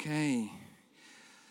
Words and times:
Okay. 0.00 0.48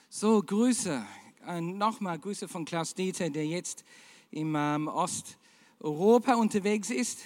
So, 0.10 0.42
Grüße. 0.42 1.06
Äh, 1.46 1.60
Nochmal 1.60 2.18
Grüße 2.18 2.48
von 2.48 2.64
Klaus 2.64 2.96
Dieter, 2.96 3.30
der 3.30 3.46
jetzt 3.46 3.84
im 4.32 4.56
ähm, 4.56 4.88
Osteuropa 4.88 6.36
unterwegs 6.36 6.90
ist. 6.90 7.20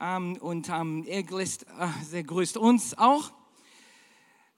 Ähm, 0.00 0.36
und 0.36 0.68
ähm, 0.68 1.04
er, 1.08 1.24
lässt, 1.24 1.64
äh, 1.64 2.16
er 2.16 2.22
grüßt 2.22 2.58
uns 2.58 2.96
auch. 2.96 3.32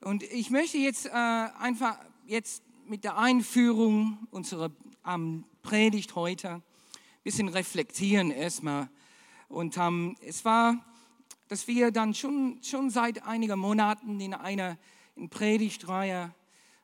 Und 0.02 0.24
ich 0.24 0.50
möchte 0.50 0.76
jetzt 0.76 1.06
äh, 1.06 1.10
einfach 1.10 1.98
jetzt 2.26 2.62
mit 2.86 3.02
der 3.02 3.16
Einführung 3.16 4.18
unserer 4.30 4.70
ähm, 5.06 5.44
Predigt 5.62 6.16
heute 6.16 6.50
ein 6.50 6.62
bisschen 7.24 7.48
reflektieren 7.48 8.30
erstmal. 8.30 8.90
Und 9.48 9.78
ähm, 9.78 10.18
es 10.20 10.44
war, 10.44 10.84
dass 11.48 11.66
wir 11.66 11.92
dann 11.92 12.12
schon, 12.12 12.58
schon 12.62 12.90
seit 12.90 13.22
einigen 13.22 13.58
Monaten 13.58 14.20
in 14.20 14.34
einer 14.34 14.76
in 15.16 15.28
Predigtreihe 15.28 16.34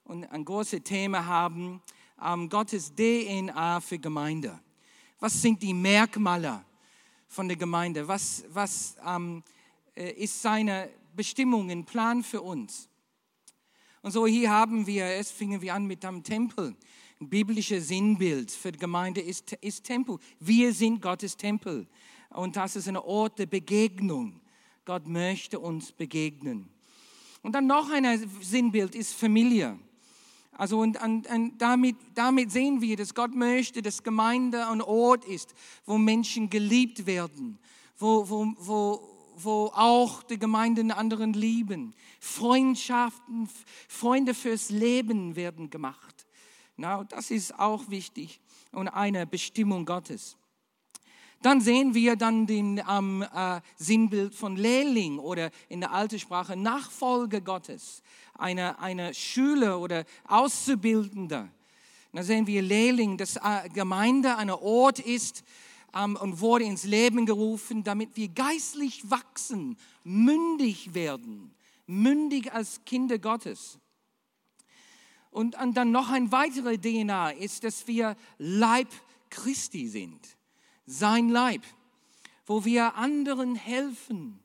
und 0.05 0.25
ein 0.25 0.45
großes 0.45 0.82
Thema 0.82 1.27
haben, 1.27 1.82
ähm, 2.23 2.49
Gottes 2.49 2.93
DNA 2.95 3.81
für 3.81 3.99
Gemeinde. 3.99 4.59
Was 5.21 5.41
sind 5.41 5.63
die 5.63 5.75
Merkmale 5.75 6.64
von 7.27 7.49
der 7.49 7.57
Gemeinde? 7.57 8.07
Was, 8.07 8.45
was 8.49 8.96
ähm, 9.07 9.43
äh, 9.95 10.13
ist 10.13 10.41
seine 10.41 10.91
Bestimmung, 11.14 11.71
ein 11.71 11.85
Plan 11.85 12.22
für 12.22 12.43
uns? 12.43 12.89
Und 14.03 14.13
so 14.13 14.27
hier 14.27 14.50
haben 14.50 14.86
wir, 14.86 15.05
es 15.07 15.31
fingen 15.31 15.61
wir 15.61 15.75
an 15.75 15.86
mit 15.86 16.03
dem 16.05 16.22
Tempel. 16.22 16.77
Ein 17.21 17.29
biblisches 17.29 17.89
Sinnbild 17.89 18.50
für 18.50 18.71
die 18.71 18.79
Gemeinde 18.79 19.21
ist, 19.21 19.53
ist 19.55 19.85
Tempel. 19.85 20.19
Wir 20.39 20.72
sind 20.72 21.03
Gottes 21.03 21.36
Tempel. 21.36 21.89
Und 22.31 22.57
das 22.57 22.77
ist 22.77 22.86
ein 22.86 22.97
Ort 22.97 23.39
der 23.39 23.47
Begegnung. 23.47 24.41
Gott 24.85 25.08
möchte 25.08 25.58
uns 25.58 25.91
begegnen. 25.91 26.71
Und 27.48 27.54
dann 27.54 27.66
noch 27.66 27.88
ein 27.88 28.30
Sinnbild 28.43 28.94
ist 28.94 29.14
Familie. 29.14 29.79
Also 30.52 30.80
und, 30.80 31.02
und, 31.02 31.26
und 31.30 31.57
damit, 31.57 31.96
damit 32.14 32.52
sehen 32.52 32.82
wir, 32.82 32.94
dass 32.94 33.14
Gott 33.14 33.34
möchte, 33.34 33.80
dass 33.80 34.02
Gemeinde 34.02 34.66
ein 34.66 34.82
Ort 34.82 35.24
ist, 35.24 35.55
wo 35.86 35.96
Menschen 35.96 36.50
geliebt 36.50 37.06
werden, 37.06 37.58
wo, 37.96 38.28
wo, 38.28 38.52
wo, 38.58 39.32
wo 39.36 39.72
auch 39.74 40.22
die 40.24 40.38
Gemeinden 40.38 40.90
anderen 40.90 41.32
lieben. 41.32 41.94
Freundschaften, 42.20 43.48
Freunde 43.88 44.34
fürs 44.34 44.68
Leben 44.68 45.34
werden 45.34 45.70
gemacht. 45.70 46.27
Na, 46.77 47.05
das 47.05 47.30
ist 47.30 47.58
auch 47.58 47.88
wichtig 47.88 48.42
und 48.72 48.88
eine 48.88 49.27
Bestimmung 49.27 49.86
Gottes. 49.86 50.36
Dann 51.41 51.61
sehen 51.61 51.94
wir 51.94 52.17
dann 52.17 52.47
den 52.47 52.83
ähm, 52.91 53.22
äh, 53.22 53.61
Sinnbild 53.77 54.34
von 54.34 54.56
Lehrling 54.56 55.20
oder 55.20 55.50
in 55.69 55.80
der 55.80 55.92
alten 55.92 56.19
Sprache 56.19 56.56
Nachfolger 56.56 57.41
Gottes, 57.41 58.03
eine, 58.34 58.80
eine 58.80 59.14
Schüler 59.14 59.78
oder 59.78 60.05
Auszubildender. 60.27 61.48
Dann 62.12 62.25
sehen 62.25 62.47
wir 62.48 62.61
Lehrling, 62.61 63.17
dass 63.17 63.36
äh, 63.36 63.69
Gemeinde 63.72 64.36
ein 64.36 64.50
Ort 64.50 64.98
ist 64.98 65.45
ähm, 65.95 66.17
und 66.17 66.41
wurde 66.41 66.64
ins 66.64 66.83
Leben 66.83 67.25
gerufen, 67.25 67.84
damit 67.84 68.17
wir 68.17 68.28
geistlich 68.28 69.08
wachsen, 69.08 69.77
mündig 70.02 70.92
werden, 70.92 71.55
mündig 71.86 72.52
als 72.52 72.80
Kinder 72.84 73.20
Gottes. 73.20 73.78
Und, 75.30 75.56
und 75.61 75.77
dann 75.77 75.92
noch 75.92 76.11
ein 76.11 76.33
weiterer 76.33 76.77
DNA 76.77 77.30
ist, 77.30 77.62
dass 77.62 77.86
wir 77.86 78.17
Leib 78.39 78.89
Christi 79.30 79.86
sind 79.86 80.38
sein 80.89 81.28
Leib, 81.28 81.62
wo 82.47 82.64
wir 82.64 82.94
anderen 82.94 83.55
helfen, 83.55 84.41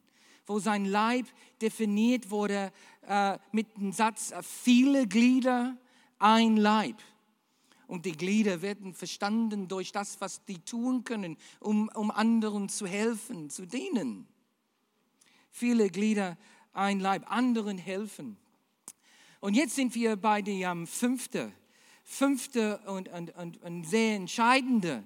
wo 0.45 0.59
sein 0.59 0.85
Leib 0.85 1.25
definiert 1.61 2.30
wurde 2.30 2.72
äh, 3.08 3.38
mit 3.52 3.77
dem 3.77 3.94
Satz, 3.94 4.31
äh, 4.31 4.44
viele 4.44 5.08
Glieder, 5.08 5.77
ein 6.19 6.58
Leib. 6.58 7.02
Und 7.88 8.05
die 8.05 8.11
Glieder 8.11 8.61
werden 8.61 8.94
verstanden 8.94 9.67
durch 9.67 9.91
das, 9.91 10.19
was 10.19 10.44
die 10.45 10.59
tun 10.59 11.03
können, 11.03 11.38
um, 11.59 11.89
um 11.94 12.11
anderen 12.11 12.67
zu 12.67 12.88
helfen, 12.88 13.50
zu 13.50 13.66
dienen. 13.66 14.28
Viele 15.50 15.90
Glieder, 15.90 16.38
ein 16.73 17.00
Leib, 17.00 17.29
anderen 17.31 17.78
helfen. 17.78 18.38
Und 19.40 19.53
jetzt 19.56 19.75
sind 19.75 19.96
wir 19.96 20.16
bei 20.16 20.41
dem 20.41 20.88
fünften, 20.88 21.53
fünfte 22.03 22.79
und, 22.88 23.09
und, 23.09 23.35
und, 23.35 23.62
und 23.62 23.84
sehr 23.85 24.16
entscheidende 24.16 25.06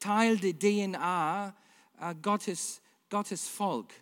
Teil 0.00 0.38
der 0.38 0.58
DNA 0.58 1.54
äh, 2.00 2.14
Gottes, 2.20 2.80
Gottes 3.10 3.46
Volk 3.46 3.92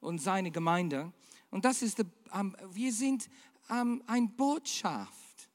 und 0.00 0.18
seine 0.18 0.50
Gemeinde. 0.50 1.12
Und 1.50 1.64
das 1.64 1.82
ist, 1.82 1.98
ähm, 2.32 2.54
wir 2.70 2.92
sind 2.92 3.28
ähm, 3.70 4.02
ein 4.06 4.36
Botschaft. 4.36 5.48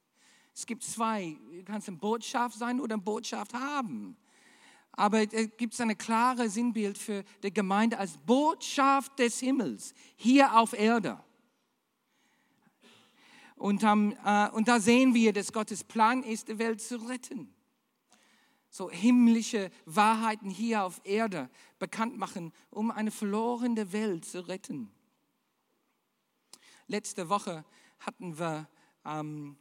Es 0.53 0.65
gibt 0.65 0.83
zwei, 0.83 1.37
du 1.51 1.63
kannst 1.63 1.87
eine 1.87 1.97
Botschaft 1.97 2.57
sein 2.57 2.79
oder 2.79 2.95
eine 2.95 3.03
Botschaft 3.03 3.53
haben. 3.53 4.17
Aber 4.93 5.21
es 5.21 5.55
gibt 5.55 5.79
ein 5.79 5.97
klares 5.97 6.55
Sinnbild 6.55 6.97
für 6.97 7.23
die 7.43 7.53
Gemeinde 7.53 7.97
als 7.97 8.17
Botschaft 8.17 9.17
des 9.19 9.39
Himmels 9.39 9.93
hier 10.17 10.57
auf 10.57 10.73
Erde. 10.73 11.23
Und, 13.55 13.83
ähm, 13.83 14.17
äh, 14.25 14.49
und 14.49 14.67
da 14.67 14.79
sehen 14.79 15.13
wir, 15.13 15.31
dass 15.31 15.53
Gottes 15.53 15.83
Plan 15.83 16.23
ist, 16.23 16.47
die 16.47 16.57
Welt 16.57 16.81
zu 16.81 16.97
retten 17.07 17.53
so 18.71 18.89
himmlische 18.89 19.69
Wahrheiten 19.85 20.49
hier 20.49 20.85
auf 20.85 21.01
Erde 21.03 21.49
bekannt 21.77 22.17
machen, 22.17 22.53
um 22.69 22.89
eine 22.89 23.11
verlorene 23.11 23.91
Welt 23.91 24.23
zu 24.23 24.47
retten. 24.47 24.89
Letzte 26.87 27.27
Woche 27.27 27.65
hatten 27.99 28.39
wir 28.39 28.67
ähm, 29.05 29.57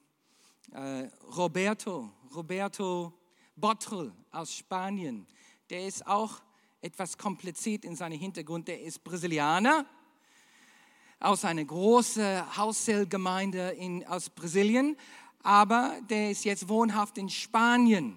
äh, 0.73 1.09
Roberto, 1.37 2.13
Roberto 2.33 3.13
Bottrell 3.57 4.13
aus 4.31 4.55
Spanien. 4.55 5.27
Der 5.71 5.89
ist 5.89 6.07
auch 6.07 6.41
etwas 6.81 7.19
kompliziert 7.19 7.85
in 7.85 7.97
seinem 7.97 8.19
Hintergrund. 8.19 8.69
Der 8.69 8.81
ist 8.81 9.03
Brasilianer 9.03 9.87
aus 11.19 11.45
einer 11.45 11.65
großen 11.65 12.57
Hauszellgemeinde 12.57 13.71
in, 13.71 14.07
aus 14.07 14.31
Brasilien, 14.31 14.97
aber 15.43 16.01
der 16.09 16.31
ist 16.31 16.45
jetzt 16.45 16.69
wohnhaft 16.69 17.19
in 17.19 17.29
Spanien 17.29 18.17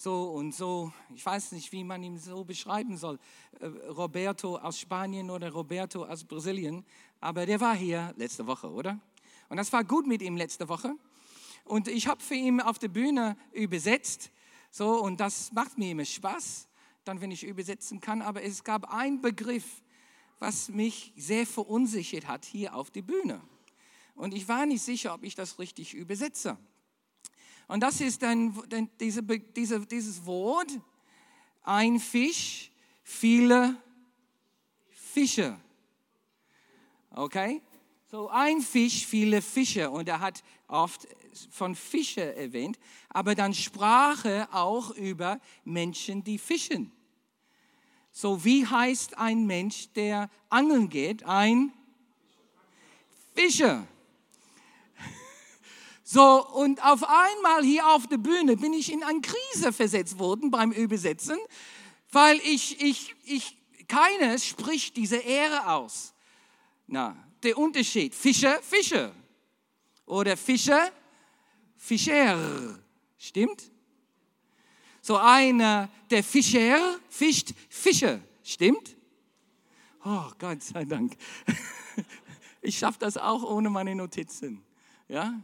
so 0.00 0.30
und 0.30 0.54
so, 0.54 0.92
ich 1.12 1.26
weiß 1.26 1.50
nicht, 1.50 1.72
wie 1.72 1.82
man 1.82 2.00
ihn 2.04 2.18
so 2.18 2.44
beschreiben 2.44 2.96
soll, 2.96 3.18
äh, 3.58 3.66
Roberto 3.66 4.56
aus 4.56 4.78
Spanien 4.78 5.28
oder 5.28 5.50
Roberto 5.50 6.04
aus 6.04 6.22
Brasilien, 6.22 6.84
aber 7.20 7.46
der 7.46 7.60
war 7.60 7.74
hier 7.74 8.14
letzte 8.16 8.46
Woche, 8.46 8.70
oder? 8.70 9.00
Und 9.48 9.56
das 9.56 9.72
war 9.72 9.82
gut 9.82 10.06
mit 10.06 10.22
ihm 10.22 10.36
letzte 10.36 10.68
Woche. 10.68 10.94
Und 11.64 11.88
ich 11.88 12.06
habe 12.06 12.22
für 12.22 12.36
ihn 12.36 12.60
auf 12.60 12.78
der 12.78 12.86
Bühne 12.86 13.36
übersetzt, 13.52 14.30
so 14.70 15.02
und 15.02 15.18
das 15.18 15.50
macht 15.50 15.76
mir 15.78 15.90
immer 15.90 16.04
Spaß, 16.04 16.68
dann 17.02 17.20
wenn 17.20 17.32
ich 17.32 17.42
übersetzen 17.42 18.00
kann. 18.00 18.22
Aber 18.22 18.44
es 18.44 18.62
gab 18.62 18.94
einen 18.94 19.20
Begriff, 19.20 19.82
was 20.38 20.68
mich 20.68 21.12
sehr 21.16 21.44
verunsichert 21.44 22.28
hat 22.28 22.44
hier 22.44 22.76
auf 22.76 22.92
der 22.92 23.02
Bühne. 23.02 23.40
Und 24.14 24.32
ich 24.32 24.46
war 24.46 24.64
nicht 24.64 24.82
sicher, 24.82 25.12
ob 25.12 25.24
ich 25.24 25.34
das 25.34 25.58
richtig 25.58 25.92
übersetze. 25.94 26.56
Und 27.68 27.80
das 27.80 28.00
ist 28.00 28.22
dann 28.22 28.58
diese, 28.98 29.22
diese, 29.22 29.86
dieses 29.86 30.24
Wort, 30.24 30.68
ein 31.62 32.00
Fisch, 32.00 32.70
viele 33.02 33.76
Fische. 34.90 35.58
Okay? 37.10 37.60
So 38.10 38.30
ein 38.30 38.62
Fisch, 38.62 39.06
viele 39.06 39.42
Fische. 39.42 39.90
Und 39.90 40.08
er 40.08 40.20
hat 40.20 40.42
oft 40.66 41.06
von 41.50 41.74
Fische 41.74 42.34
erwähnt, 42.34 42.78
aber 43.10 43.34
dann 43.34 43.52
sprach 43.52 44.24
er 44.24 44.54
auch 44.54 44.90
über 44.92 45.38
Menschen, 45.64 46.24
die 46.24 46.38
fischen. 46.38 46.90
So 48.12 48.44
wie 48.44 48.66
heißt 48.66 49.18
ein 49.18 49.46
Mensch, 49.46 49.92
der 49.92 50.30
angeln 50.48 50.88
geht? 50.88 51.22
Ein 51.24 51.72
Fischer. 53.34 53.86
So, 56.10 56.42
und 56.54 56.82
auf 56.82 57.04
einmal 57.06 57.62
hier 57.62 57.86
auf 57.86 58.06
der 58.06 58.16
Bühne 58.16 58.56
bin 58.56 58.72
ich 58.72 58.90
in 58.90 59.02
eine 59.02 59.20
Krise 59.20 59.74
versetzt 59.74 60.18
worden 60.18 60.50
beim 60.50 60.72
Übersetzen, 60.72 61.36
weil 62.10 62.38
ich, 62.38 62.80
ich, 62.80 63.14
ich, 63.26 63.58
keines 63.86 64.46
spricht 64.46 64.96
diese 64.96 65.18
Ehre 65.18 65.68
aus. 65.68 66.14
Na, 66.86 67.14
der 67.42 67.58
Unterschied, 67.58 68.14
Fischer, 68.14 68.58
Fischer. 68.62 69.12
Oder 70.06 70.38
Fischer, 70.38 70.90
Fischer. 71.76 72.78
Stimmt? 73.18 73.70
So 75.02 75.18
einer, 75.18 75.90
der 76.08 76.24
Fischer 76.24 76.98
fischt 77.10 77.52
Fische. 77.68 78.22
Stimmt? 78.42 78.96
Oh, 80.02 80.30
Gott 80.38 80.62
sei 80.62 80.86
Dank. 80.86 81.18
Ich 82.60 82.76
schaffe 82.78 82.98
das 82.98 83.16
auch 83.16 83.44
ohne 83.44 83.70
meine 83.70 83.94
Notizen. 83.94 84.64
Ja? 85.06 85.40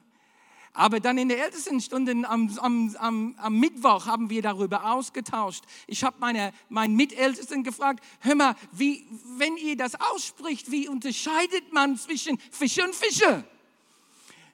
Aber 0.77 0.99
dann 0.99 1.19
in 1.19 1.29
der 1.29 1.45
ältesten 1.45 1.81
Stunde 1.81 2.13
am, 2.29 2.51
am, 2.59 2.97
am, 2.99 3.35
am 3.39 3.61
Mittwoch 3.61 4.07
haben 4.07 4.29
wir 4.29 4.43
darüber 4.43 4.93
ausgetauscht. 4.93 5.63
Ich 5.87 6.03
habe 6.03 6.17
meine, 6.19 6.53
meinen 6.69 6.97
Mitältesten 6.97 7.63
gefragt, 7.63 8.05
hör 8.19 8.35
mal, 8.35 8.57
wie, 8.73 9.07
wenn 9.39 9.57
ihr 9.57 9.77
das 9.77 9.95
ausspricht, 9.95 10.73
wie 10.73 10.89
unterscheidet 10.89 11.73
man 11.73 11.97
zwischen 11.97 12.41
Fische 12.51 12.83
und 12.83 12.95
Fische? 12.95 13.45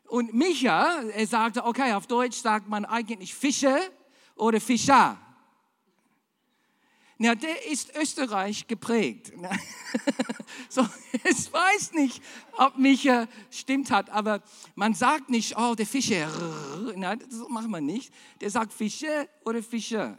Und 0.09 0.35
Micha, 0.35 1.03
er 1.05 1.27
sagte, 1.27 1.65
okay, 1.65 1.95
auf 1.95 2.07
Deutsch 2.07 2.37
sagt 2.37 2.69
man 2.69 2.85
eigentlich 2.85 3.35
Fische 3.35 3.79
oder 4.37 4.61
Fischer. 4.61 5.17
Ja, 7.23 7.35
der 7.35 7.67
ist 7.67 7.95
Österreich 7.95 8.67
geprägt. 8.67 9.31
so, 10.71 10.89
ich 11.13 11.53
weiß 11.53 11.93
nicht, 11.93 12.23
ob 12.57 12.79
Micha 12.79 13.29
stimmt 13.51 13.91
hat, 13.91 14.09
aber 14.09 14.43
man 14.75 14.95
sagt 14.95 15.29
nicht, 15.29 15.55
oh, 15.59 15.75
der 15.75 15.85
Fischer. 15.85 16.31
Nein, 16.97 17.19
das 17.19 17.47
macht 17.51 17.69
man 17.69 17.85
nicht. 17.85 18.11
Der 18.41 18.49
sagt 18.49 18.73
Fische 18.73 19.29
oder 19.45 19.63
Fischer. 19.63 20.17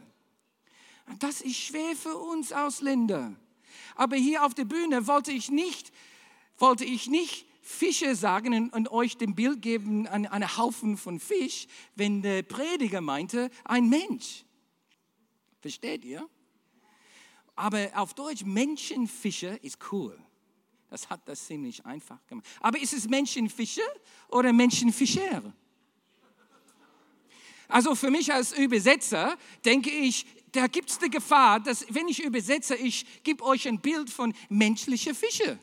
Das 1.18 1.40
ist 1.40 1.56
schwer 1.56 1.96
für 1.96 2.16
uns 2.16 2.52
Ausländer. 2.52 3.34
Aber 3.96 4.14
hier 4.14 4.44
auf 4.44 4.54
der 4.54 4.64
Bühne 4.64 5.04
wollte 5.08 5.32
ich 5.32 5.50
nicht, 5.50 5.92
wollte 6.56 6.84
ich 6.84 7.08
nicht 7.08 7.46
Fische 7.62 8.14
sagen 8.14 8.54
und, 8.54 8.72
und 8.72 8.92
euch 8.92 9.16
dem 9.16 9.34
Bild 9.34 9.60
geben, 9.60 10.06
einen, 10.06 10.26
einen 10.26 10.56
Haufen 10.56 10.96
von 10.96 11.18
Fisch, 11.18 11.66
wenn 11.96 12.22
der 12.22 12.44
Prediger 12.44 13.00
meinte, 13.00 13.50
ein 13.64 13.88
Mensch. 13.88 14.44
Versteht 15.60 16.04
ihr? 16.04 16.28
Aber 17.54 17.90
auf 17.94 18.14
Deutsch 18.14 18.44
Menschenfische 18.44 19.58
ist 19.62 19.78
cool. 19.92 20.18
Das 20.90 21.08
hat 21.08 21.26
das 21.26 21.46
ziemlich 21.46 21.84
einfach 21.86 22.24
gemacht. 22.26 22.46
Aber 22.60 22.78
ist 22.78 22.92
es 22.92 23.08
Menschenfische 23.08 23.82
oder 24.28 24.52
Menschenfischer? 24.52 25.54
Also 27.68 27.94
für 27.94 28.10
mich 28.10 28.32
als 28.32 28.52
Übersetzer 28.52 29.36
denke 29.64 29.90
ich, 29.90 30.26
da 30.52 30.66
gibt 30.66 30.90
es 30.90 30.98
die 30.98 31.08
Gefahr, 31.08 31.60
dass 31.60 31.86
wenn 31.88 32.08
ich 32.08 32.22
übersetze, 32.22 32.74
ich 32.74 33.06
gebe 33.22 33.42
euch 33.42 33.66
ein 33.66 33.80
Bild 33.80 34.10
von 34.10 34.34
menschlichen 34.50 35.14
Fische. 35.14 35.58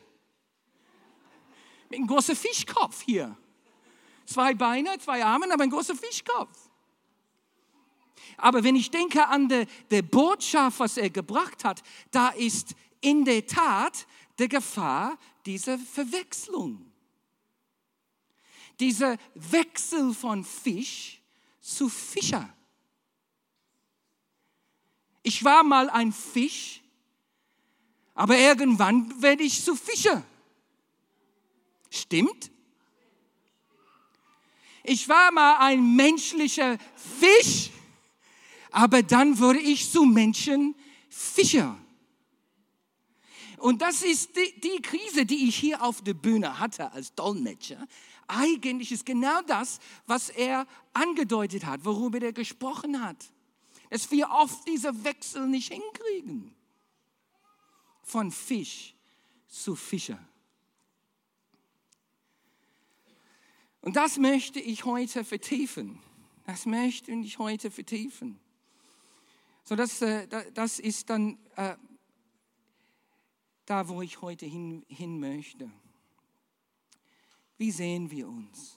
Mit 1.88 1.98
einem 1.98 2.08
großen 2.08 2.34
Fischkopf 2.34 3.02
hier. 3.02 3.36
Zwei 4.26 4.54
Beine, 4.54 4.98
zwei 4.98 5.24
Arme, 5.24 5.52
aber 5.52 5.62
ein 5.62 5.70
großer 5.70 5.94
Fischkopf. 5.94 6.69
Aber 8.42 8.64
wenn 8.64 8.76
ich 8.76 8.90
denke 8.90 9.26
an 9.26 9.48
die, 9.48 9.66
die 9.90 10.02
Botschaft, 10.02 10.80
was 10.80 10.96
er 10.96 11.10
gebracht 11.10 11.64
hat, 11.64 11.82
da 12.10 12.28
ist 12.28 12.74
in 13.00 13.24
der 13.24 13.46
Tat 13.46 14.06
die 14.38 14.48
Gefahr 14.48 15.18
dieser 15.46 15.78
Verwechslung. 15.78 16.90
Dieser 18.78 19.16
Wechsel 19.34 20.14
von 20.14 20.44
Fisch 20.44 21.20
zu 21.60 21.88
Fischer. 21.88 22.48
Ich 25.22 25.44
war 25.44 25.62
mal 25.62 25.90
ein 25.90 26.12
Fisch, 26.12 26.80
aber 28.14 28.38
irgendwann 28.38 29.20
werde 29.22 29.42
ich 29.42 29.62
zu 29.62 29.76
Fischer. 29.76 30.22
Stimmt? 31.90 32.50
Ich 34.82 35.08
war 35.08 35.30
mal 35.32 35.56
ein 35.58 35.94
menschlicher 35.94 36.78
Fisch, 36.96 37.70
aber 38.70 39.02
dann 39.02 39.38
wurde 39.38 39.60
ich 39.60 39.90
zu 39.90 40.04
Menschenfischer. 40.04 41.76
Und 43.58 43.82
das 43.82 44.02
ist 44.02 44.36
die, 44.36 44.60
die, 44.60 44.80
Krise, 44.80 45.26
die 45.26 45.48
ich 45.48 45.56
hier 45.56 45.82
auf 45.82 46.02
der 46.02 46.14
Bühne 46.14 46.58
hatte 46.58 46.92
als 46.92 47.14
Dolmetscher. 47.14 47.86
Eigentlich 48.26 48.90
ist 48.92 49.04
genau 49.04 49.42
das, 49.46 49.80
was 50.06 50.30
er 50.30 50.66
angedeutet 50.94 51.66
hat, 51.66 51.84
worüber 51.84 52.22
er 52.22 52.32
gesprochen 52.32 53.02
hat 53.02 53.30
dass 53.90 54.10
wir 54.12 54.30
oft 54.30 54.66
diese 54.66 55.04
Wechsel 55.04 55.46
nicht 55.48 55.72
hinkriegen. 55.72 56.54
Von 58.02 58.30
Fisch 58.30 58.94
zu 59.48 59.74
Fischer. 59.74 60.18
Und 63.82 63.96
das 63.96 64.16
möchte 64.16 64.60
ich 64.60 64.84
heute 64.84 65.24
vertiefen. 65.24 65.98
Das 66.46 66.66
möchte 66.66 67.12
ich 67.12 67.38
heute 67.38 67.70
vertiefen. 67.70 68.38
So, 69.70 69.76
das, 69.76 70.02
äh, 70.02 70.26
das 70.52 70.80
ist 70.80 71.08
dann 71.10 71.38
äh, 71.54 71.76
da, 73.66 73.88
wo 73.88 74.02
ich 74.02 74.20
heute 74.20 74.44
hin, 74.44 74.84
hin 74.88 75.20
möchte. 75.20 75.70
Wie 77.56 77.70
sehen 77.70 78.10
wir 78.10 78.28
uns? 78.28 78.76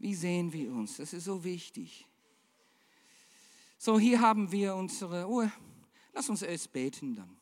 Wie 0.00 0.16
sehen 0.16 0.52
wir 0.52 0.72
uns? 0.72 0.96
Das 0.96 1.12
ist 1.12 1.26
so 1.26 1.44
wichtig. 1.44 2.08
So, 3.78 4.00
hier 4.00 4.20
haben 4.20 4.50
wir 4.50 4.74
unsere, 4.74 5.28
oh, 5.28 5.48
lass 6.12 6.28
uns 6.28 6.42
erst 6.42 6.72
beten 6.72 7.14
dann. 7.14 7.36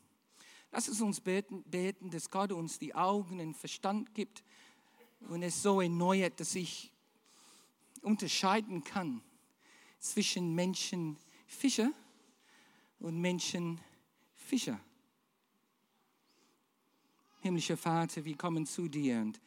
Lass 0.72 0.88
es 0.88 1.00
uns 1.00 1.22
beten, 1.22 1.62
beten, 1.62 2.11
dass 2.11 2.31
Gott 2.31 2.52
uns 2.52 2.78
die 2.78 2.94
Augen 2.94 3.40
und 3.40 3.56
Verstand 3.56 4.14
gibt 4.14 4.44
und 5.31 5.43
es 5.43 5.62
so 5.62 5.81
erneuert, 5.81 6.38
dass 6.38 6.55
ich 6.55 6.93
unterscheiden 8.02 8.84
kann 8.84 9.22
zwischen 10.00 10.55
Menschen 10.55 11.17
Fischer 11.46 11.90
und 13.00 13.20
Menschen 13.20 13.81
Fischer. 14.35 14.79
Himmlischer 17.41 17.76
Vater, 17.76 18.25
wir 18.25 18.37
kommen 18.37 18.67
zu 18.67 18.88
dir 18.88 19.20
und, 19.20 19.41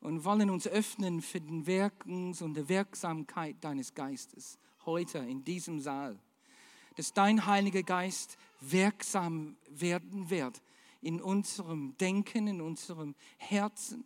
und 0.00 0.24
wollen 0.24 0.48
uns 0.48 0.66
öffnen 0.66 1.20
für 1.20 1.40
den 1.40 1.66
Wirkens 1.66 2.40
und 2.40 2.54
der 2.54 2.68
Wirksamkeit 2.68 3.56
deines 3.60 3.94
Geistes 3.94 4.58
heute 4.84 5.18
in 5.18 5.44
diesem 5.44 5.80
Saal, 5.80 6.18
dass 6.94 7.12
dein 7.12 7.44
Heiliger 7.46 7.82
Geist 7.82 8.38
wirksam 8.60 9.56
werden 9.68 10.30
wird 10.30 10.62
in 11.02 11.20
unserem 11.20 11.96
Denken, 11.98 12.46
in 12.46 12.60
unserem 12.60 13.14
Herzen, 13.36 14.04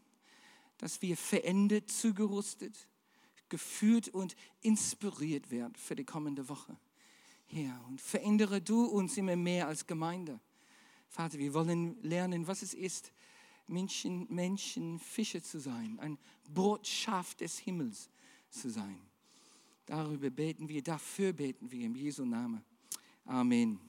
dass 0.78 1.02
wir 1.02 1.16
verändert, 1.16 1.90
zugerüstet, 1.90 2.88
geführt 3.50 4.08
und 4.08 4.34
inspiriert 4.62 5.50
werden 5.50 5.74
für 5.74 5.94
die 5.94 6.04
kommende 6.04 6.48
Woche. 6.48 6.78
Ja, 7.52 7.84
und 7.88 8.00
verändere 8.00 8.60
du 8.60 8.84
uns 8.84 9.16
immer 9.16 9.34
mehr 9.34 9.66
als 9.66 9.84
Gemeinde. 9.84 10.38
Vater, 11.08 11.38
wir 11.38 11.52
wollen 11.52 12.00
lernen, 12.02 12.46
was 12.46 12.62
es 12.62 12.74
ist, 12.74 13.12
Menschen, 13.66 14.26
Menschen 14.32 15.00
Fische 15.00 15.42
zu 15.42 15.58
sein, 15.58 15.98
ein 15.98 16.16
Botschaft 16.48 17.40
des 17.40 17.58
Himmels 17.58 18.08
zu 18.50 18.70
sein. 18.70 19.00
Darüber 19.86 20.30
beten 20.30 20.68
wir, 20.68 20.82
dafür 20.82 21.32
beten 21.32 21.72
wir 21.72 21.86
im 21.86 21.96
Jesu 21.96 22.24
Namen. 22.24 22.64
Amen. 23.24 23.80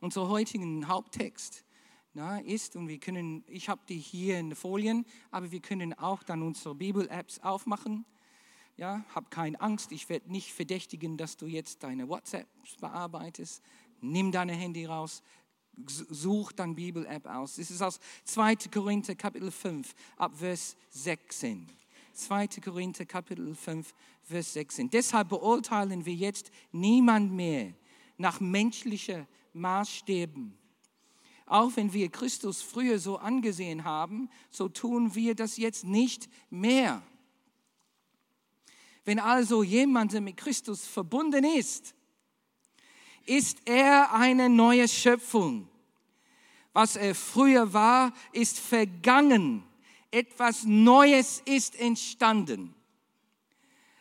Unser 0.00 0.28
heutigen 0.28 0.86
Haupttext 0.86 1.64
na, 2.12 2.38
ist, 2.40 2.76
und 2.76 2.88
wir 2.88 2.98
können, 2.98 3.44
ich 3.46 3.70
habe 3.70 3.80
die 3.88 3.98
hier 3.98 4.38
in 4.38 4.50
den 4.50 4.56
Folien, 4.56 5.06
aber 5.30 5.50
wir 5.50 5.60
können 5.60 5.94
auch 5.94 6.22
dann 6.22 6.42
unsere 6.42 6.74
Bibel-Apps 6.74 7.38
aufmachen. 7.38 8.04
Ja, 8.78 9.04
hab 9.12 9.32
keine 9.32 9.60
Angst, 9.60 9.90
ich 9.90 10.08
werde 10.08 10.30
nicht 10.30 10.52
verdächtigen, 10.52 11.16
dass 11.16 11.36
du 11.36 11.46
jetzt 11.46 11.82
deine 11.82 12.08
WhatsApps 12.08 12.76
bearbeitest. 12.80 13.60
Nimm 14.00 14.30
deine 14.30 14.52
Handy 14.52 14.84
raus, 14.84 15.20
such 15.86 16.52
deine 16.52 16.74
Bibel-App 16.74 17.26
aus. 17.26 17.58
Es 17.58 17.72
ist 17.72 17.82
aus 17.82 17.98
2. 18.22 18.54
Korinther 18.72 19.16
Kapitel 19.16 19.50
5 19.50 19.92
ab 20.16 20.30
Vers 20.36 20.76
16. 20.90 21.66
2. 22.12 22.46
Korinther 22.64 23.04
Kapitel 23.04 23.52
5, 23.52 23.92
Vers 24.22 24.52
16. 24.52 24.90
Deshalb 24.90 25.30
beurteilen 25.30 26.06
wir 26.06 26.14
jetzt 26.14 26.52
niemand 26.70 27.32
mehr 27.32 27.74
nach 28.16 28.38
menschlichen 28.38 29.26
Maßstäben. 29.54 30.56
Auch 31.46 31.72
wenn 31.74 31.92
wir 31.92 32.10
Christus 32.10 32.62
früher 32.62 33.00
so 33.00 33.16
angesehen 33.16 33.82
haben, 33.82 34.30
so 34.50 34.68
tun 34.68 35.16
wir 35.16 35.34
das 35.34 35.56
jetzt 35.56 35.84
nicht 35.84 36.28
mehr. 36.48 37.02
Wenn 39.08 39.20
also 39.20 39.62
jemand 39.62 40.12
mit 40.20 40.36
Christus 40.36 40.86
verbunden 40.86 41.42
ist, 41.42 41.94
ist 43.24 43.56
er 43.64 44.12
eine 44.12 44.50
neue 44.50 44.86
Schöpfung. 44.86 45.66
Was 46.74 46.94
er 46.94 47.14
früher 47.14 47.72
war, 47.72 48.12
ist 48.32 48.58
vergangen 48.58 49.64
etwas 50.10 50.64
Neues 50.64 51.42
ist 51.46 51.80
entstanden. 51.80 52.74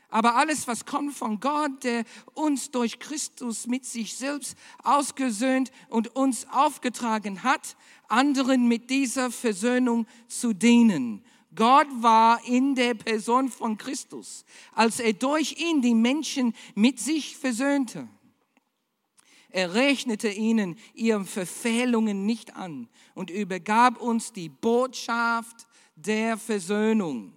Aber 0.09 0.35
alles, 0.35 0.67
was 0.67 0.85
kommt 0.85 1.13
von 1.13 1.39
Gott, 1.39 1.85
der 1.85 2.03
uns 2.33 2.69
durch 2.71 2.99
Christus 2.99 3.65
mit 3.65 3.85
sich 3.85 4.13
selbst 4.13 4.57
ausgesöhnt 4.83 5.71
und 5.87 6.17
uns 6.17 6.45
aufgetragen 6.51 7.43
hat, 7.43 7.77
anderen 8.09 8.67
mit 8.67 8.89
dieser 8.89 9.31
Versöhnung 9.31 10.05
zu 10.27 10.51
dienen. 10.51 11.23
Gott 11.57 11.87
war 11.99 12.41
in 12.45 12.75
der 12.75 12.93
Person 12.93 13.49
von 13.49 13.77
Christus, 13.77 14.45
als 14.71 15.01
er 15.01 15.11
durch 15.11 15.59
ihn 15.59 15.81
die 15.81 15.95
Menschen 15.95 16.55
mit 16.75 16.99
sich 16.99 17.35
versöhnte. 17.35 18.07
Er 19.49 19.73
rechnete 19.73 20.29
ihnen 20.29 20.77
ihre 20.93 21.25
Verfehlungen 21.25 22.25
nicht 22.25 22.55
an 22.55 22.87
und 23.15 23.29
übergab 23.29 23.99
uns 23.99 24.31
die 24.31 24.49
Botschaft 24.49 25.67
der 25.95 26.37
Versöhnung. 26.37 27.33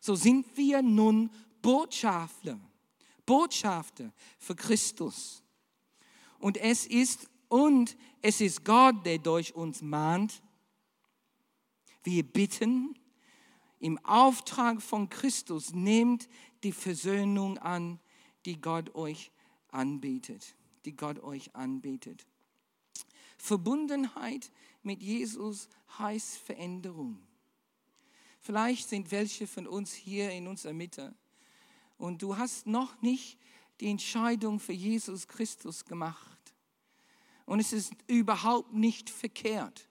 So 0.00 0.14
sind 0.14 0.46
wir 0.56 0.82
nun 0.82 1.30
Botschafter, 1.60 2.60
Botschafter 3.26 4.12
für 4.38 4.54
Christus. 4.54 5.42
Und 6.38 6.58
es 6.58 6.86
ist 6.86 7.28
und 7.48 7.96
es 8.22 8.40
ist 8.40 8.64
Gott, 8.64 9.04
der 9.04 9.18
durch 9.18 9.54
uns 9.54 9.82
mahnt. 9.82 10.42
Wir 12.04 12.22
bitten, 12.22 12.96
im 13.78 13.98
Auftrag 14.04 14.80
von 14.82 15.08
Christus, 15.08 15.72
nehmt 15.72 16.28
die 16.62 16.72
Versöhnung 16.72 17.58
an, 17.58 18.00
die 18.44 18.60
Gott 18.60 18.94
euch 18.94 19.30
anbietet, 19.70 20.54
die 20.84 20.96
Gott 20.96 21.20
euch 21.20 21.54
anbietet. 21.54 22.26
Verbundenheit 23.36 24.50
mit 24.82 25.02
Jesus 25.02 25.68
heißt 25.98 26.38
Veränderung. 26.38 27.18
Vielleicht 28.40 28.88
sind 28.88 29.10
welche 29.10 29.46
von 29.46 29.66
uns 29.66 29.92
hier 29.92 30.30
in 30.30 30.46
unserer 30.46 30.72
Mitte 30.72 31.14
und 31.98 32.22
du 32.22 32.36
hast 32.36 32.66
noch 32.66 33.00
nicht 33.02 33.38
die 33.80 33.90
Entscheidung 33.90 34.60
für 34.60 34.72
Jesus 34.72 35.26
Christus 35.26 35.84
gemacht. 35.84 36.54
Und 37.44 37.60
es 37.60 37.72
ist 37.72 37.92
überhaupt 38.06 38.72
nicht 38.72 39.10
verkehrt, 39.10 39.88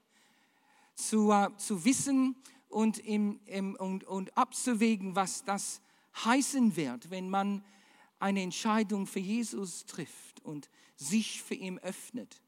zu, 0.95 1.29
uh, 1.29 1.49
zu 1.57 1.85
wissen 1.85 2.35
und, 2.69 2.99
im, 2.99 3.39
im, 3.45 3.75
und, 3.75 4.03
und 4.03 4.37
abzuwägen, 4.37 5.15
was 5.15 5.43
das 5.43 5.81
heißen 6.23 6.75
wird, 6.75 7.09
wenn 7.09 7.29
man 7.29 7.63
eine 8.19 8.41
Entscheidung 8.41 9.07
für 9.07 9.19
Jesus 9.19 9.85
trifft 9.85 10.43
und 10.43 10.69
sich 10.95 11.41
für 11.41 11.55
ihn 11.55 11.79
öffnet. 11.79 12.41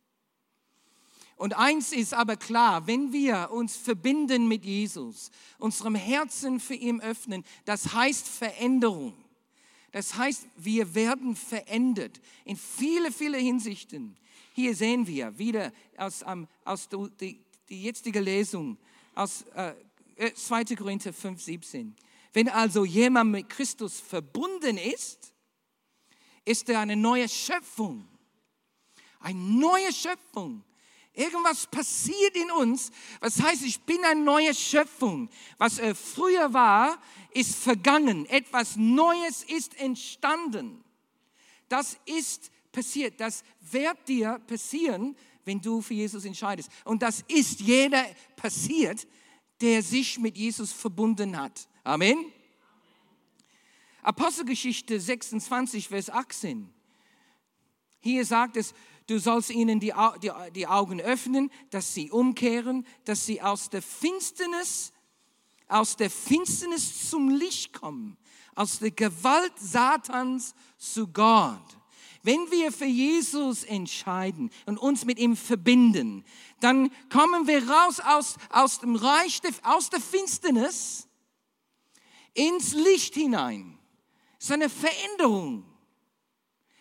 Und 1.35 1.55
eins 1.55 1.93
ist 1.93 2.15
aber 2.15 2.35
klar, 2.35 2.87
wenn 2.87 3.13
wir 3.13 3.51
uns 3.51 3.77
verbinden 3.77 4.47
mit 4.47 4.65
Jesus, 4.65 5.29
unserem 5.59 5.93
Herzen 5.93 6.59
für 6.59 6.73
ihn 6.73 6.99
öffnen, 6.99 7.43
das 7.65 7.93
heißt 7.93 8.27
Veränderung. 8.27 9.13
Das 9.91 10.15
heißt, 10.15 10.47
wir 10.57 10.95
werden 10.95 11.35
verändert 11.35 12.19
in 12.43 12.57
viele, 12.57 13.11
viele 13.11 13.37
Hinsichten. 13.37 14.17
Hier 14.53 14.75
sehen 14.75 15.05
wir 15.05 15.37
wieder 15.37 15.71
aus, 15.97 16.25
aus 16.65 16.89
die, 17.19 17.39
die 17.69 17.83
jetzige 17.83 18.19
Lesung 18.19 18.77
aus 19.13 19.43
äh, 19.53 19.73
2. 20.17 20.61
Äh, 20.61 20.75
Korinther 20.75 21.13
5, 21.13 21.41
17. 21.41 21.95
Wenn 22.33 22.49
also 22.49 22.85
jemand 22.85 23.31
mit 23.31 23.49
Christus 23.49 23.99
verbunden 23.99 24.77
ist, 24.77 25.33
ist 26.45 26.69
er 26.69 26.79
eine 26.79 26.95
neue 26.95 27.27
Schöpfung. 27.27 28.07
Eine 29.19 29.39
neue 29.39 29.91
Schöpfung. 29.91 30.63
Irgendwas 31.13 31.65
passiert 31.65 32.35
in 32.35 32.51
uns, 32.51 32.91
was 33.19 33.41
heißt, 33.41 33.63
ich 33.63 33.81
bin 33.81 34.03
eine 34.05 34.21
neue 34.21 34.53
Schöpfung. 34.53 35.29
Was 35.57 35.79
er 35.79 35.95
früher 35.95 36.53
war, 36.53 37.01
ist 37.31 37.55
vergangen. 37.55 38.27
Etwas 38.27 38.75
Neues 38.75 39.43
ist 39.43 39.75
entstanden. 39.79 40.83
Das 41.69 41.97
ist 42.05 42.51
passiert. 42.71 43.19
Das 43.19 43.43
wird 43.61 43.97
dir 44.07 44.39
passieren, 44.45 45.17
wenn 45.43 45.59
du 45.59 45.81
für 45.81 45.95
Jesus 45.95 46.23
entscheidest. 46.23 46.69
Und 46.85 47.01
das 47.01 47.23
ist 47.27 47.61
jeder 47.61 48.05
passiert, 48.35 49.07
der 49.61 49.81
sich 49.81 50.19
mit 50.19 50.37
Jesus 50.37 50.71
verbunden 50.71 51.37
hat. 51.37 51.67
Amen. 51.83 52.31
Apostelgeschichte 54.01 54.99
26, 54.99 55.87
Vers 55.87 56.09
18. 56.09 56.69
Hier 57.99 58.25
sagt 58.25 58.57
es, 58.57 58.73
Du 59.07 59.19
sollst 59.19 59.51
ihnen 59.51 59.79
die, 59.79 59.93
die, 60.21 60.31
die 60.53 60.67
Augen 60.67 60.99
öffnen, 60.99 61.49
dass 61.69 61.93
sie 61.93 62.11
umkehren, 62.11 62.85
dass 63.05 63.25
sie 63.25 63.41
aus 63.41 63.69
der 63.69 63.81
Finsternis, 63.81 64.91
aus 65.69 65.95
der 65.95 66.09
Finsternis 66.09 67.09
zum 67.09 67.29
Licht 67.29 67.71
kommen, 67.71 68.17
aus 68.53 68.79
der 68.79 68.91
Gewalt 68.91 69.57
Satans 69.57 70.53
zu 70.77 71.07
Gott. 71.07 71.76
Wenn 72.27 72.51
wir 72.51 72.73
für 72.73 72.83
Jesus 72.83 73.63
entscheiden 73.63 74.51
und 74.65 74.77
uns 74.77 75.05
mit 75.05 75.17
ihm 75.17 75.37
verbinden, 75.37 76.25
dann 76.59 76.91
kommen 77.09 77.47
wir 77.47 77.65
raus 77.69 78.01
aus, 78.01 78.35
aus 78.49 78.81
dem 78.81 78.97
Reich, 78.97 79.39
aus 79.63 79.89
der 79.89 80.01
Finsternis 80.01 81.07
ins 82.33 82.73
Licht 82.73 83.13
hinein. 83.13 83.79
Es 84.37 84.47
ist 84.47 84.51
eine 84.51 84.67
Veränderung. 84.67 85.63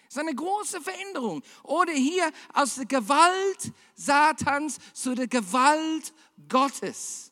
Das 0.07 0.17
ist 0.17 0.19
eine 0.19 0.35
große 0.35 0.81
Veränderung. 0.81 1.45
Oder 1.63 1.93
hier 1.93 2.29
aus 2.53 2.75
der 2.75 2.87
Gewalt 2.87 3.73
Satans 3.95 4.79
zu 4.95 5.15
der 5.15 5.29
Gewalt 5.29 6.13
Gottes. 6.49 7.31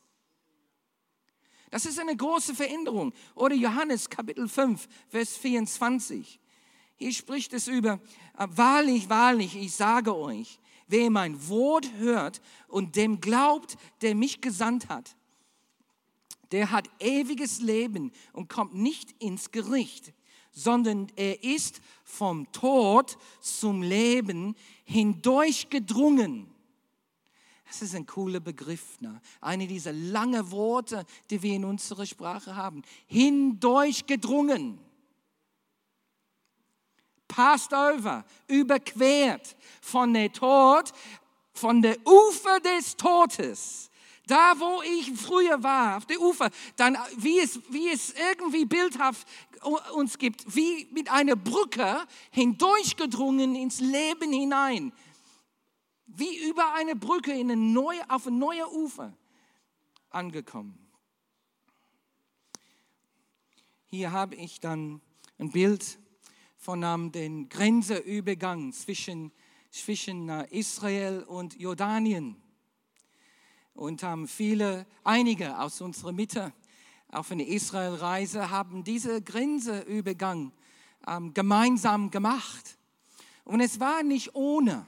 Das 1.69 1.85
ist 1.85 1.99
eine 1.99 2.15
große 2.15 2.55
Veränderung. 2.55 3.11
Oder 3.33 3.55
Johannes 3.55 4.09
Kapitel 4.09 4.47
5, 4.47 4.87
Vers 5.09 5.35
24. 5.35 6.39
Hier 6.97 7.13
spricht 7.13 7.53
es 7.53 7.67
über, 7.67 7.99
wahrlich, 8.35 9.09
wahrlich, 9.09 9.55
ich 9.55 9.73
sage 9.73 10.15
euch, 10.15 10.59
wer 10.87 11.09
mein 11.09 11.47
Wort 11.49 11.91
hört 11.97 12.41
und 12.67 12.95
dem 12.95 13.19
glaubt, 13.19 13.77
der 14.01 14.15
mich 14.15 14.41
gesandt 14.41 14.87
hat, 14.87 15.15
der 16.51 16.71
hat 16.71 16.89
ewiges 16.99 17.59
Leben 17.59 18.11
und 18.31 18.49
kommt 18.49 18.75
nicht 18.75 19.11
ins 19.21 19.51
Gericht, 19.51 20.13
sondern 20.51 21.07
er 21.15 21.43
ist 21.43 21.81
vom 22.03 22.49
Tod 22.51 23.17
zum 23.41 23.81
Leben 23.81 24.55
hindurchgedrungen. 24.85 26.47
Das 27.67 27.81
ist 27.81 27.95
ein 27.95 28.05
cooler 28.05 28.39
Begriff. 28.39 29.01
Ne? 29.01 29.19
Eine 29.41 29.67
dieser 29.67 29.91
langen 29.91 30.51
Worte, 30.51 31.05
die 31.29 31.41
wir 31.41 31.55
in 31.55 31.65
unserer 31.65 32.05
Sprache 32.05 32.55
haben. 32.55 32.83
Hindurchgedrungen. 33.07 34.79
Passed 37.35 37.73
over, 37.73 38.23
überquert 38.47 39.55
von 39.81 40.13
der 40.13 40.31
Tod, 40.31 40.91
von 41.53 41.81
der 41.81 41.97
Ufer 42.05 42.59
des 42.59 42.95
Todes 42.95 43.89
da, 44.27 44.59
wo 44.59 44.81
ich 44.81 45.11
früher 45.13 45.61
war, 45.61 45.97
auf 45.97 46.05
der 46.05 46.19
Ufer, 46.19 46.49
dann, 46.75 46.97
wie 47.17 47.39
es, 47.39 47.59
wie 47.71 47.89
es 47.89 48.13
irgendwie 48.13 48.65
bildhaft 48.65 49.27
uns 49.93 50.17
gibt, 50.17 50.55
wie 50.55 50.87
mit 50.91 51.11
einer 51.11 51.35
Brücke 51.35 52.05
hindurchgedrungen 52.31 53.55
ins 53.55 53.79
Leben 53.79 54.31
hinein. 54.31 54.91
Wie 56.07 56.47
über 56.47 56.73
eine 56.73 56.95
Brücke 56.95 57.33
in 57.33 57.51
eine 57.51 57.61
neue, 57.61 58.09
auf 58.09 58.27
ein 58.27 58.37
neues 58.37 58.67
Ufer 58.71 59.13
angekommen. 60.09 60.77
Hier 63.87 64.11
habe 64.11 64.35
ich 64.35 64.59
dann 64.59 65.01
ein 65.39 65.51
Bild 65.51 65.99
von 66.65 66.83
um, 66.83 67.11
dem 67.11 67.47
Grenzeübergang 67.47 68.73
zwischen, 68.73 69.31
zwischen 69.69 70.31
uh, 70.31 70.45
Israel 70.49 71.21
und 71.21 71.59
Jordanien. 71.59 72.37
Und 73.75 74.01
haben 74.01 74.27
viele, 74.27 74.87
einige 75.03 75.59
aus 75.59 75.79
unserer 75.81 76.11
Mitte 76.11 76.51
auf 77.11 77.31
einer 77.31 77.45
Israelreise 77.45 78.49
haben 78.49 78.83
diese 78.83 79.21
Grenzeübergang 79.21 80.51
ähm, 81.07 81.35
gemeinsam 81.35 82.09
gemacht. 82.09 82.79
Und 83.43 83.61
es 83.61 83.79
war 83.79 84.01
nicht 84.01 84.33
ohne. 84.33 84.87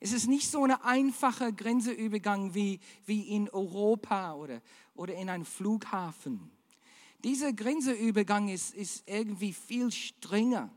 Es 0.00 0.12
ist 0.12 0.28
nicht 0.28 0.50
so 0.50 0.64
ein 0.64 0.70
einfacher 0.70 1.52
Grenzeübergang 1.52 2.54
wie, 2.54 2.80
wie 3.04 3.28
in 3.36 3.50
Europa 3.50 4.34
oder, 4.34 4.62
oder 4.94 5.14
in 5.14 5.28
einem 5.28 5.44
Flughafen. 5.44 6.50
Dieser 7.22 7.52
Grenzeübergang 7.52 8.48
ist, 8.48 8.74
ist 8.74 9.06
irgendwie 9.06 9.52
viel 9.52 9.92
strenger, 9.92 10.70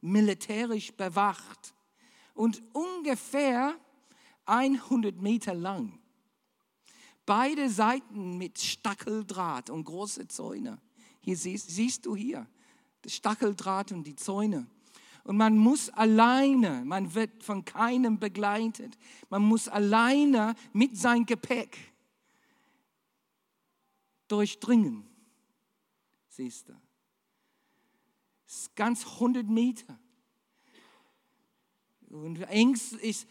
militärisch 0.00 0.92
bewacht 0.92 1.74
und 2.34 2.62
ungefähr 2.72 3.74
100 4.44 5.20
Meter 5.20 5.54
lang. 5.54 5.98
Beide 7.24 7.68
Seiten 7.68 8.38
mit 8.38 8.60
Stacheldraht 8.60 9.70
und 9.70 9.84
große 9.84 10.28
Zäune. 10.28 10.80
Hier 11.20 11.36
siehst, 11.36 11.70
siehst 11.70 12.06
du 12.06 12.14
hier, 12.14 12.46
das 13.02 13.14
Stacheldraht 13.14 13.90
und 13.90 14.04
die 14.04 14.14
Zäune. 14.14 14.68
Und 15.24 15.36
man 15.36 15.58
muss 15.58 15.90
alleine, 15.90 16.84
man 16.84 17.12
wird 17.14 17.42
von 17.42 17.64
keinem 17.64 18.20
begleitet, 18.20 18.96
man 19.28 19.42
muss 19.42 19.66
alleine 19.66 20.54
mit 20.72 20.96
seinem 20.96 21.26
Gepäck 21.26 21.76
durchdringen. 24.28 25.04
Siehst 26.28 26.68
du? 26.68 26.74
Ganz 28.74 29.04
100 29.04 29.46
Meter. 29.46 29.98
Und 32.08 32.40
ängstlich, 32.42 33.26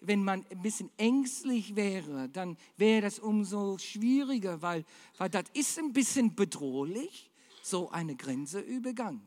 wenn 0.00 0.24
man 0.24 0.46
ein 0.50 0.62
bisschen 0.62 0.90
ängstlich 0.96 1.76
wäre, 1.76 2.28
dann 2.28 2.56
wäre 2.76 3.02
das 3.02 3.18
umso 3.18 3.78
schwieriger, 3.78 4.62
weil, 4.62 4.84
weil 5.18 5.30
das 5.30 5.44
ist 5.52 5.78
ein 5.78 5.92
bisschen 5.92 6.34
bedrohlich, 6.34 7.30
so 7.62 7.90
eine 7.90 8.16
Grenzeübergang. 8.16 9.20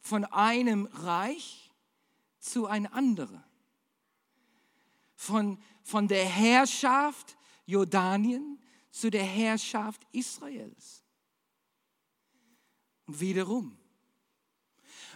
Von 0.00 0.24
einem 0.26 0.86
Reich 0.86 1.70
zu 2.38 2.66
einem 2.66 2.92
anderen. 2.92 3.42
Von, 5.14 5.58
von 5.82 6.08
der 6.08 6.26
Herrschaft 6.26 7.36
Jordanien 7.64 8.60
zu 8.90 9.10
der 9.10 9.24
Herrschaft 9.24 10.06
Israels. 10.12 11.05
Und 13.06 13.20
wiederum, 13.20 13.76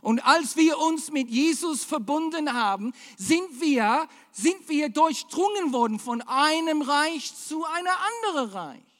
und 0.02 0.24
als 0.24 0.56
wir 0.56 0.78
uns 0.78 1.10
mit 1.10 1.28
Jesus 1.28 1.84
verbunden 1.84 2.54
haben, 2.54 2.94
sind 3.18 3.60
wir, 3.60 4.08
sind 4.32 4.68
wir 4.68 4.88
durchdrungen 4.88 5.74
worden 5.74 5.98
von 5.98 6.22
einem 6.22 6.80
Reich 6.80 7.34
zu 7.34 7.64
einem 7.66 7.92
anderen 8.22 8.50
Reich. 8.50 8.90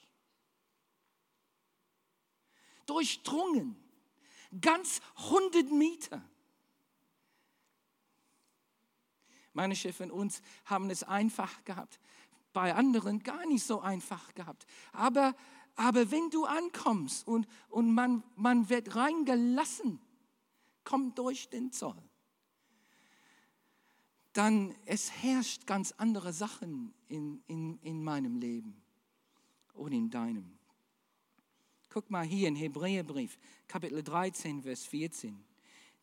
durchdrungen. 2.91 3.77
Ganz 4.61 5.01
100 5.17 5.71
Meter. 5.71 6.23
Meine 9.53 9.77
Chefin 9.77 10.11
und 10.11 10.21
uns 10.21 10.43
haben 10.65 10.91
es 10.91 11.05
einfach 11.05 11.65
gehabt, 11.65 12.01
bei 12.53 12.75
anderen 12.75 13.23
gar 13.23 13.47
nicht 13.47 13.65
so 13.65 13.81
einfach 13.81 14.35
gehabt. 14.35 14.67
Aber, 14.93 15.35
aber 15.81 16.11
wenn 16.11 16.29
du 16.29 16.45
ankommst 16.45 17.27
und, 17.27 17.47
und 17.71 17.95
man, 17.95 18.23
man 18.37 18.69
wird 18.69 18.97
reingelassen, 18.97 19.99
kommt 20.85 21.19
durch 21.19 21.49
den 21.49 21.73
Zoll, 21.73 21.97
dann 24.35 24.75
es 24.85 25.11
herrscht 25.11 25.67
ganz 25.67 25.93
andere 25.93 26.35
Sachen 26.35 26.93
in, 27.09 27.43
in, 27.47 27.79
in 27.79 28.05
meinem 28.05 28.37
Leben 28.37 28.79
und 29.73 29.93
in 29.93 30.11
deinem. 30.11 30.59
Guck 31.89 32.11
mal 32.11 32.27
hier 32.27 32.49
in 32.49 32.57
Hebräerbrief, 32.57 33.39
Kapitel 33.67 34.03
13, 34.03 34.63
Vers 34.63 34.85
14. 34.85 35.43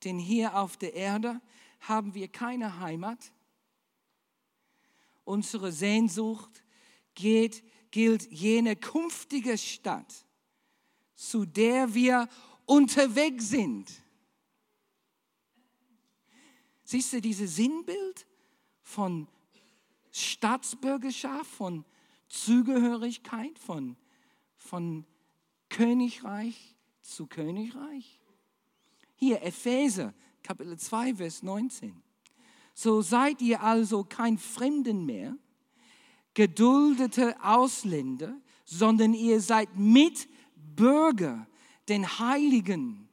Denn 0.04 0.18
hier 0.18 0.58
auf 0.58 0.78
der 0.78 0.96
Erde 0.96 1.40
haben 1.82 2.16
wir 2.16 2.30
keine 2.30 2.80
Heimat, 2.80 3.32
unsere 5.24 5.72
Sehnsucht 5.72 6.64
geht, 7.14 7.64
gilt 7.98 8.32
jene 8.32 8.76
künftige 8.76 9.58
Stadt, 9.58 10.14
zu 11.16 11.48
der 11.48 11.96
wir 11.96 12.30
unterwegs 12.68 13.50
sind. 13.50 13.92
Siehst 16.84 17.12
du 17.14 17.22
dieses 17.22 17.56
Sinnbild 17.56 18.28
von 18.84 19.28
Staatsbürgerschaft, 20.12 21.50
von 21.50 21.86
Zugehörigkeit, 22.28 23.58
von, 23.58 23.98
von 24.58 25.04
Königreich 25.68 26.76
zu 27.02 27.26
Königreich? 27.26 28.22
Hier 29.16 29.42
Epheser, 29.42 30.14
Kapitel 30.44 30.78
2, 30.78 31.16
Vers 31.16 31.42
19. 31.42 32.00
So 32.76 33.02
seid 33.02 33.42
ihr 33.42 33.64
also 33.64 34.04
kein 34.04 34.38
Fremden 34.38 35.08
mehr, 35.08 35.36
geduldete 36.38 37.36
Ausländer, 37.44 38.40
sondern 38.64 39.16
ihr 39.16 39.42
seid 39.42 39.76
Mitbürger, 39.76 41.48
den 41.90 42.20
Heiligen 42.20 43.10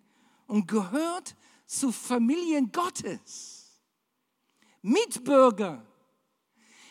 und 0.46 0.68
gehört 0.68 1.34
zu 1.64 1.90
Familien 1.90 2.70
Gottes. 2.70 3.80
Mitbürger. 4.82 5.86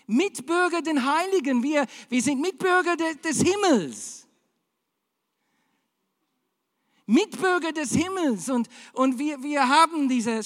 Mitbürger 0.08 0.82
den 0.82 1.06
Heiligen. 1.06 1.62
Wir, 1.62 1.86
wir 2.10 2.22
sind 2.24 2.42
Mitbürger 2.42 2.96
de, 2.96 3.14
des 3.14 3.44
Himmels. 3.44 4.28
Mitbürger 7.06 7.72
des 7.72 7.92
Himmels. 7.94 8.50
Und, 8.50 8.68
und 8.94 9.20
wir, 9.20 9.44
wir 9.44 9.70
haben 9.70 10.10
diese, 10.10 10.42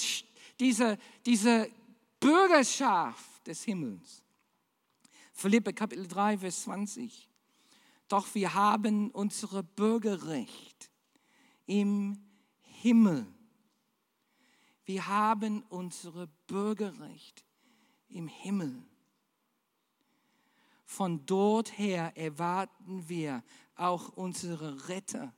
diese, 0.60 0.98
diese 1.26 1.72
Bürgerschaft 2.20 3.48
des 3.48 3.64
Himmels. 3.64 4.27
Philippe 5.38 5.72
Kapitel 5.72 6.08
3, 6.08 6.40
Vers 6.40 6.64
20. 6.64 7.30
Doch 8.08 8.34
wir 8.34 8.56
haben 8.56 9.12
unser 9.12 9.62
Bürgerrecht 9.62 10.90
im 11.68 12.18
Himmel. 12.62 13.28
Wir 14.84 15.06
haben 15.06 15.62
unser 15.70 16.26
Bürgerrecht 16.48 17.46
im 18.10 18.28
Himmel. 18.28 18.84
Von 20.86 21.24
dort 21.28 21.78
her 21.78 22.18
erwarten 22.18 23.08
wir 23.08 23.44
auch 23.76 24.10
unsere 24.10 24.90
Retter. 24.90 25.36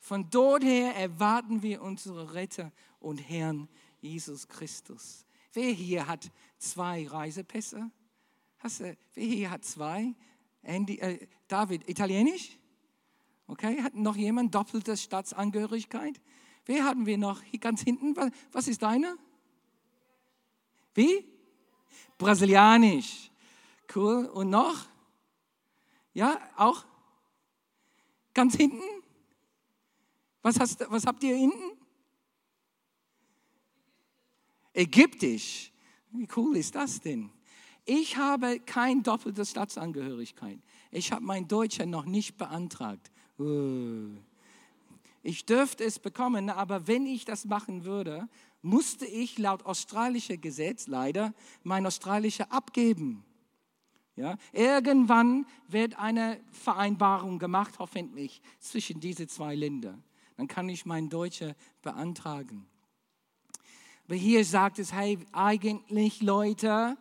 Von 0.00 0.28
dort 0.30 0.64
her 0.64 0.96
erwarten 0.96 1.62
wir 1.62 1.82
unsere 1.82 2.34
Retter 2.34 2.72
und 2.98 3.18
Herrn 3.18 3.68
Jesus 4.00 4.48
Christus. 4.48 5.24
Wer 5.52 5.72
hier 5.72 6.06
hat 6.06 6.32
zwei 6.58 7.06
Reisepässe? 7.06 7.90
Hast 8.58 8.80
du, 8.80 8.96
wer 9.14 9.24
hier 9.24 9.50
hat 9.50 9.64
zwei? 9.64 10.14
Andy, 10.62 10.98
äh, 10.98 11.26
David, 11.48 11.88
Italienisch? 11.88 12.58
Okay, 13.46 13.82
hat 13.82 13.94
noch 13.94 14.16
jemand 14.16 14.54
doppelte 14.54 14.96
Staatsangehörigkeit? 14.96 16.20
Wer 16.64 16.84
hatten 16.84 17.06
wir 17.06 17.16
noch 17.16 17.42
hier 17.42 17.60
ganz 17.60 17.82
hinten? 17.82 18.16
Was, 18.16 18.30
was 18.52 18.68
ist 18.68 18.82
deine? 18.82 19.16
Wie? 20.94 21.24
Brasilianisch. 22.18 23.30
Cool. 23.94 24.26
Und 24.26 24.50
noch? 24.50 24.86
Ja, 26.12 26.40
auch? 26.56 26.84
Ganz 28.34 28.56
hinten? 28.56 28.82
Was, 30.42 30.58
hast, 30.58 30.90
was 30.90 31.06
habt 31.06 31.22
ihr 31.22 31.36
hinten? 31.36 31.78
Ägyptisch. 34.72 35.72
Wie 36.12 36.28
cool 36.36 36.56
ist 36.56 36.74
das 36.74 37.00
denn? 37.00 37.30
Ich 37.84 38.16
habe 38.16 38.58
keine 38.60 39.02
doppelte 39.02 39.44
Staatsangehörigkeit. 39.44 40.58
Ich 40.90 41.12
habe 41.12 41.24
mein 41.24 41.46
Deutscher 41.46 41.86
noch 41.86 42.04
nicht 42.04 42.36
beantragt. 42.36 43.12
Uh. 43.38 44.08
Ich 45.22 45.44
dürfte 45.44 45.84
es 45.84 45.98
bekommen, 45.98 46.50
aber 46.50 46.86
wenn 46.86 47.06
ich 47.06 47.24
das 47.24 47.44
machen 47.44 47.84
würde, 47.84 48.28
musste 48.62 49.06
ich 49.06 49.38
laut 49.38 49.64
australischer 49.64 50.36
Gesetz 50.36 50.86
leider 50.86 51.34
mein 51.62 51.86
australischer 51.86 52.50
abgeben. 52.52 53.24
Ja, 54.16 54.38
irgendwann 54.52 55.46
wird 55.68 55.98
eine 55.98 56.40
Vereinbarung 56.50 57.38
gemacht, 57.38 57.74
hoffentlich, 57.78 58.40
zwischen 58.58 58.98
diese 58.98 59.26
zwei 59.26 59.54
Länder. 59.54 59.98
Dann 60.36 60.48
kann 60.48 60.68
ich 60.68 60.86
mein 60.86 61.08
Deutscher 61.10 61.54
beantragen. 61.82 62.66
Aber 64.06 64.14
hier 64.14 64.44
sagt 64.44 64.78
es, 64.78 64.92
hey, 64.92 65.18
eigentlich 65.32 66.22
Leute, 66.22 66.96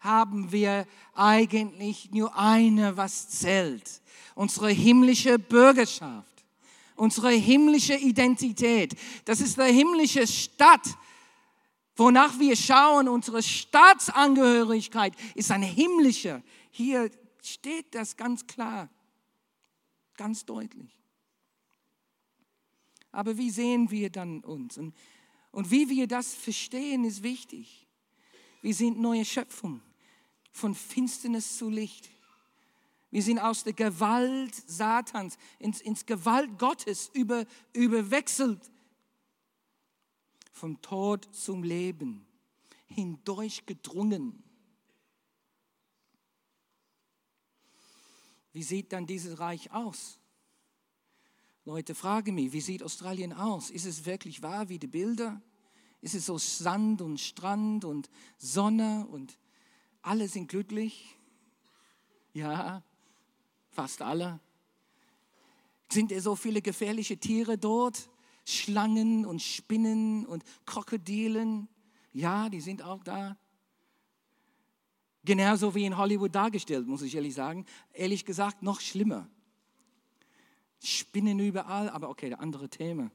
haben 0.00 0.50
wir 0.50 0.86
eigentlich 1.14 2.10
nur 2.10 2.36
eine, 2.36 2.96
was 2.96 3.28
zählt. 3.28 4.02
Unsere 4.34 4.70
himmlische 4.70 5.38
Bürgerschaft, 5.38 6.44
unsere 6.96 7.30
himmlische 7.30 7.94
Identität. 7.94 8.96
Das 9.24 9.40
ist 9.40 9.56
der 9.56 9.66
himmlische 9.66 10.26
Stadt, 10.26 10.86
wonach 11.96 12.38
wir 12.38 12.56
schauen. 12.56 13.08
Unsere 13.08 13.42
Staatsangehörigkeit 13.42 15.14
ist 15.34 15.50
eine 15.52 15.66
himmlische. 15.66 16.42
Hier 16.70 17.10
steht 17.42 17.94
das 17.94 18.16
ganz 18.16 18.46
klar, 18.46 18.90
ganz 20.16 20.44
deutlich. 20.44 20.98
Aber 23.12 23.36
wie 23.36 23.50
sehen 23.50 23.90
wir 23.90 24.10
dann 24.10 24.40
uns? 24.40 24.78
Und 24.78 24.94
und 25.52 25.70
wie 25.70 25.88
wir 25.88 26.08
das 26.08 26.34
verstehen, 26.34 27.04
ist 27.04 27.22
wichtig. 27.22 27.86
Wir 28.62 28.74
sind 28.74 28.98
neue 28.98 29.24
Schöpfung, 29.24 29.82
von 30.50 30.74
Finsternis 30.74 31.58
zu 31.58 31.68
Licht. 31.68 32.10
Wir 33.10 33.22
sind 33.22 33.38
aus 33.38 33.62
der 33.62 33.74
Gewalt 33.74 34.54
Satans 34.54 35.36
ins, 35.58 35.82
ins 35.82 36.06
Gewalt 36.06 36.58
Gottes 36.58 37.10
über, 37.12 37.44
überwechselt. 37.74 38.70
Vom 40.50 40.80
Tod 40.80 41.28
zum 41.34 41.62
Leben 41.62 42.26
hindurch 42.86 43.66
gedrungen. 43.66 44.42
Wie 48.52 48.62
sieht 48.62 48.92
dann 48.92 49.06
dieses 49.06 49.38
Reich 49.38 49.70
aus? 49.72 50.18
Leute 51.64 51.94
fragen 51.94 52.34
mich, 52.34 52.52
wie 52.52 52.60
sieht 52.60 52.82
Australien 52.82 53.32
aus? 53.32 53.70
Ist 53.70 53.86
es 53.86 54.04
wirklich 54.04 54.42
wahr 54.42 54.68
wie 54.68 54.78
die 54.78 54.88
Bilder? 54.88 55.40
Ist 56.00 56.14
es 56.14 56.26
so 56.26 56.36
Sand 56.36 57.00
und 57.00 57.20
Strand 57.20 57.84
und 57.84 58.10
Sonne 58.36 59.06
und 59.08 59.38
alle 60.02 60.26
sind 60.26 60.48
glücklich? 60.48 61.16
Ja, 62.32 62.82
fast 63.70 64.02
alle. 64.02 64.40
Sind 65.92 66.10
es 66.10 66.24
so 66.24 66.34
viele 66.34 66.62
gefährliche 66.62 67.18
Tiere 67.18 67.56
dort? 67.56 68.08
Schlangen 68.44 69.24
und 69.24 69.40
Spinnen 69.40 70.26
und 70.26 70.42
Krokodilen? 70.66 71.68
Ja, 72.12 72.48
die 72.48 72.60
sind 72.60 72.82
auch 72.82 73.04
da. 73.04 73.36
Genauso 75.24 75.76
wie 75.76 75.84
in 75.84 75.96
Hollywood 75.96 76.34
dargestellt, 76.34 76.88
muss 76.88 77.02
ich 77.02 77.14
ehrlich 77.14 77.34
sagen. 77.34 77.64
Ehrlich 77.92 78.24
gesagt, 78.24 78.64
noch 78.64 78.80
schlimmer. 78.80 79.30
Spinnen 80.82 81.38
überall, 81.38 81.88
aber 81.88 82.08
okay, 82.08 82.34
andere 82.34 82.68
Themen. 82.68 83.10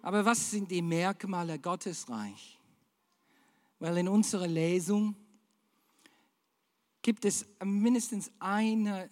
Aber 0.00 0.24
was 0.24 0.50
sind 0.50 0.70
die 0.70 0.80
Merkmale 0.80 1.58
Gottesreich? 1.58 2.58
Weil 3.78 3.98
in 3.98 4.08
unserer 4.08 4.46
Lesung 4.46 5.14
gibt 7.02 7.24
es 7.24 7.46
mindestens 7.62 8.30
ein 8.38 9.10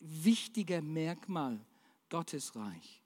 wichtiges 0.00 0.82
Merkmal 0.82 1.60
Gottesreich, 2.08 3.02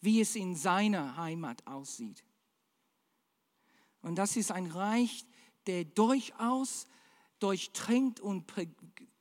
wie 0.00 0.20
es 0.20 0.34
in 0.34 0.56
seiner 0.56 1.16
Heimat 1.16 1.66
aussieht. 1.66 2.24
Und 4.00 4.16
das 4.16 4.36
ist 4.36 4.50
ein 4.50 4.66
Reich, 4.66 5.24
der 5.66 5.84
durchaus 5.84 6.86
durchtränkt 7.42 8.20
und 8.20 8.52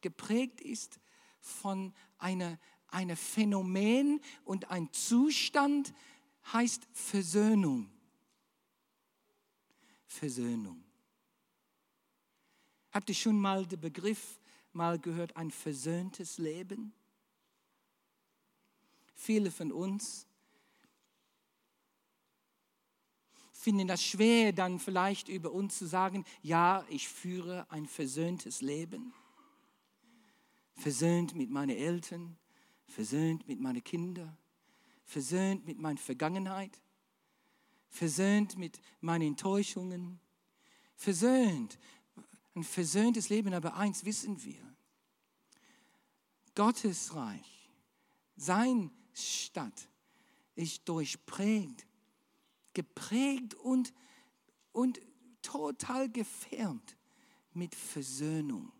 geprägt 0.01 0.62
ist 0.62 0.99
von 1.39 1.93
einer, 2.17 2.60
einer 2.88 3.15
Phänomen 3.15 4.21
und 4.45 4.69
ein 4.69 4.91
Zustand, 4.93 5.93
heißt 6.53 6.88
Versöhnung. 6.91 7.89
Versöhnung. 10.05 10.84
Habt 12.91 13.10
ihr 13.10 13.15
schon 13.15 13.39
mal 13.39 13.65
den 13.65 13.79
Begriff 13.79 14.39
mal 14.73 14.99
gehört, 14.99 15.36
ein 15.38 15.49
versöhntes 15.49 16.38
Leben? 16.38 16.93
Viele 19.15 19.51
von 19.51 19.71
uns 19.71 20.27
finden 23.62 23.88
das 23.88 24.04
schwer, 24.04 24.54
dann 24.54 24.80
vielleicht 24.80 25.30
über 25.30 25.52
uns 25.52 25.78
zu 25.78 25.86
sagen, 25.86 26.26
ja, 26.41 26.84
ich 26.89 27.08
führe 27.08 27.69
ein 27.69 27.86
versöhntes 27.86 28.62
Leben. 28.62 29.13
Versöhnt 30.74 31.36
mit 31.36 31.52
meinen 31.52 31.78
Eltern, 31.78 32.38
versöhnt 32.88 33.47
mit 33.47 33.60
meinen 33.60 33.84
Kindern, 33.84 34.36
versöhnt 35.06 35.67
mit 35.67 35.78
meiner 35.78 36.00
Vergangenheit, 36.00 36.82
versöhnt 37.89 38.58
mit 38.58 38.82
meinen 39.00 39.28
Enttäuschungen, 39.28 40.19
versöhnt, 40.95 41.78
ein 42.56 42.63
versöhntes 42.63 43.30
Leben, 43.30 43.54
aber 43.54 43.76
eins 43.76 44.06
wissen 44.06 44.43
wir, 44.43 44.76
Gottes 46.56 47.13
Reich, 47.13 47.69
sein 48.36 48.89
Stadt 49.13 49.88
ist 50.56 50.89
durchprägt 50.89 51.90
geprägt 52.73 53.53
und, 53.55 53.93
und 54.71 55.01
total 55.41 56.10
gefärbt 56.10 56.97
mit 57.53 57.75
Versöhnung. 57.75 58.71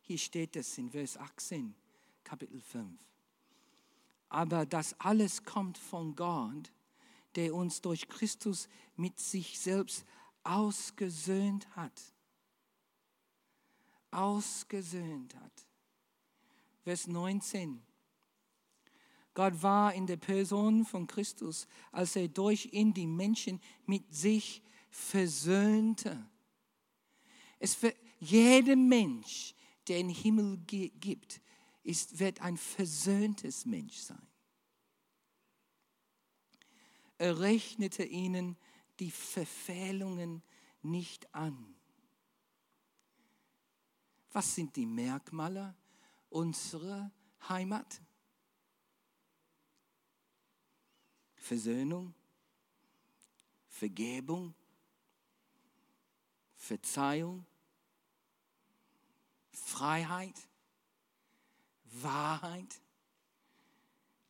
Hier 0.00 0.18
steht 0.18 0.56
es 0.56 0.78
in 0.78 0.90
Vers 0.90 1.16
18, 1.16 1.74
Kapitel 2.24 2.60
5. 2.60 2.98
Aber 4.30 4.66
das 4.66 4.98
alles 5.00 5.44
kommt 5.44 5.76
von 5.78 6.14
Gott, 6.14 6.72
der 7.34 7.54
uns 7.54 7.80
durch 7.80 8.08
Christus 8.08 8.68
mit 8.96 9.18
sich 9.20 9.58
selbst 9.58 10.04
ausgesöhnt 10.44 11.68
hat. 11.76 12.14
Ausgesöhnt 14.10 15.34
hat. 15.34 15.66
Vers 16.82 17.06
19. 17.06 17.82
Gott 19.38 19.62
war 19.62 19.94
in 19.94 20.08
der 20.08 20.16
Person 20.16 20.84
von 20.84 21.06
Christus, 21.06 21.68
als 21.92 22.16
er 22.16 22.26
durch 22.26 22.70
ihn 22.72 22.92
die 22.92 23.06
Menschen 23.06 23.60
mit 23.86 24.12
sich 24.12 24.64
versöhnte. 24.90 26.28
Es 27.60 27.76
für 27.76 27.94
jeden 28.18 28.88
Mensch, 28.88 29.54
der 29.86 30.00
in 30.00 30.08
den 30.08 30.16
Himmel 30.16 30.56
gibt, 30.66 31.40
ist, 31.84 32.18
wird 32.18 32.40
ein 32.40 32.56
versöhntes 32.56 33.64
Mensch 33.64 33.98
sein. 33.98 34.26
Er 37.16 37.38
rechnete 37.38 38.02
ihnen 38.02 38.56
die 38.98 39.12
Verfehlungen 39.12 40.42
nicht 40.82 41.32
an. 41.32 41.76
Was 44.32 44.56
sind 44.56 44.74
die 44.74 44.86
Merkmale 44.86 45.76
unserer 46.28 47.12
Heimat? 47.48 48.00
Versöhnung, 51.48 52.12
Vergebung, 53.70 54.54
Verzeihung, 56.56 57.46
Freiheit, 59.50 60.38
Wahrheit, 61.84 62.82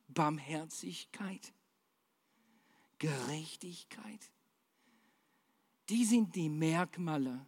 Barmherzigkeit, 0.07 1.51
Gerechtigkeit. 2.99 4.31
Die 5.89 6.05
sind 6.05 6.33
die 6.33 6.47
Merkmale 6.47 7.45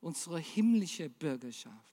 unserer 0.00 0.38
himmlischen 0.38 1.12
Bürgerschaft. 1.12 1.92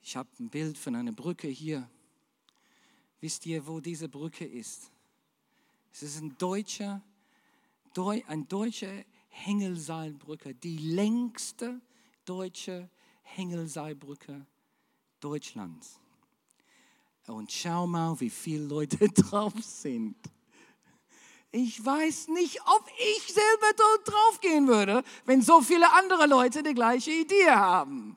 Ich 0.00 0.16
habe 0.16 0.30
ein 0.40 0.48
Bild 0.48 0.78
von 0.78 0.94
einer 0.94 1.12
Brücke 1.12 1.48
hier. 1.48 1.86
Wisst 3.20 3.46
ihr, 3.46 3.66
wo 3.66 3.80
diese 3.80 4.08
Brücke 4.08 4.44
ist? 4.44 4.90
Es 5.92 6.02
ist 6.02 6.20
ein 6.20 6.36
deutscher, 6.38 7.02
ein 8.26 8.46
deutscher 8.48 9.04
Hängelseilbrücke, 9.28 10.54
die 10.54 10.78
längste 10.78 11.80
deutsche 12.24 12.88
Hängelseilbrücke 13.22 14.46
Deutschlands. 15.20 15.98
Und 17.26 17.52
schau 17.52 17.86
mal, 17.86 18.18
wie 18.20 18.30
viele 18.30 18.64
Leute 18.64 19.08
drauf 19.14 19.52
sind. 19.60 20.16
Ich 21.50 21.84
weiß 21.84 22.28
nicht, 22.28 22.60
ob 22.60 22.86
ich 22.98 23.32
selber 23.32 23.72
dort 23.76 24.08
drauf 24.08 24.40
gehen 24.40 24.68
würde, 24.68 25.02
wenn 25.24 25.42
so 25.42 25.60
viele 25.60 25.90
andere 25.92 26.26
Leute 26.26 26.62
die 26.62 26.74
gleiche 26.74 27.10
Idee 27.10 27.50
haben. 27.50 28.16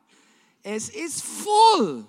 Es 0.64 0.90
ist 0.90 1.24
voll. 1.24 2.06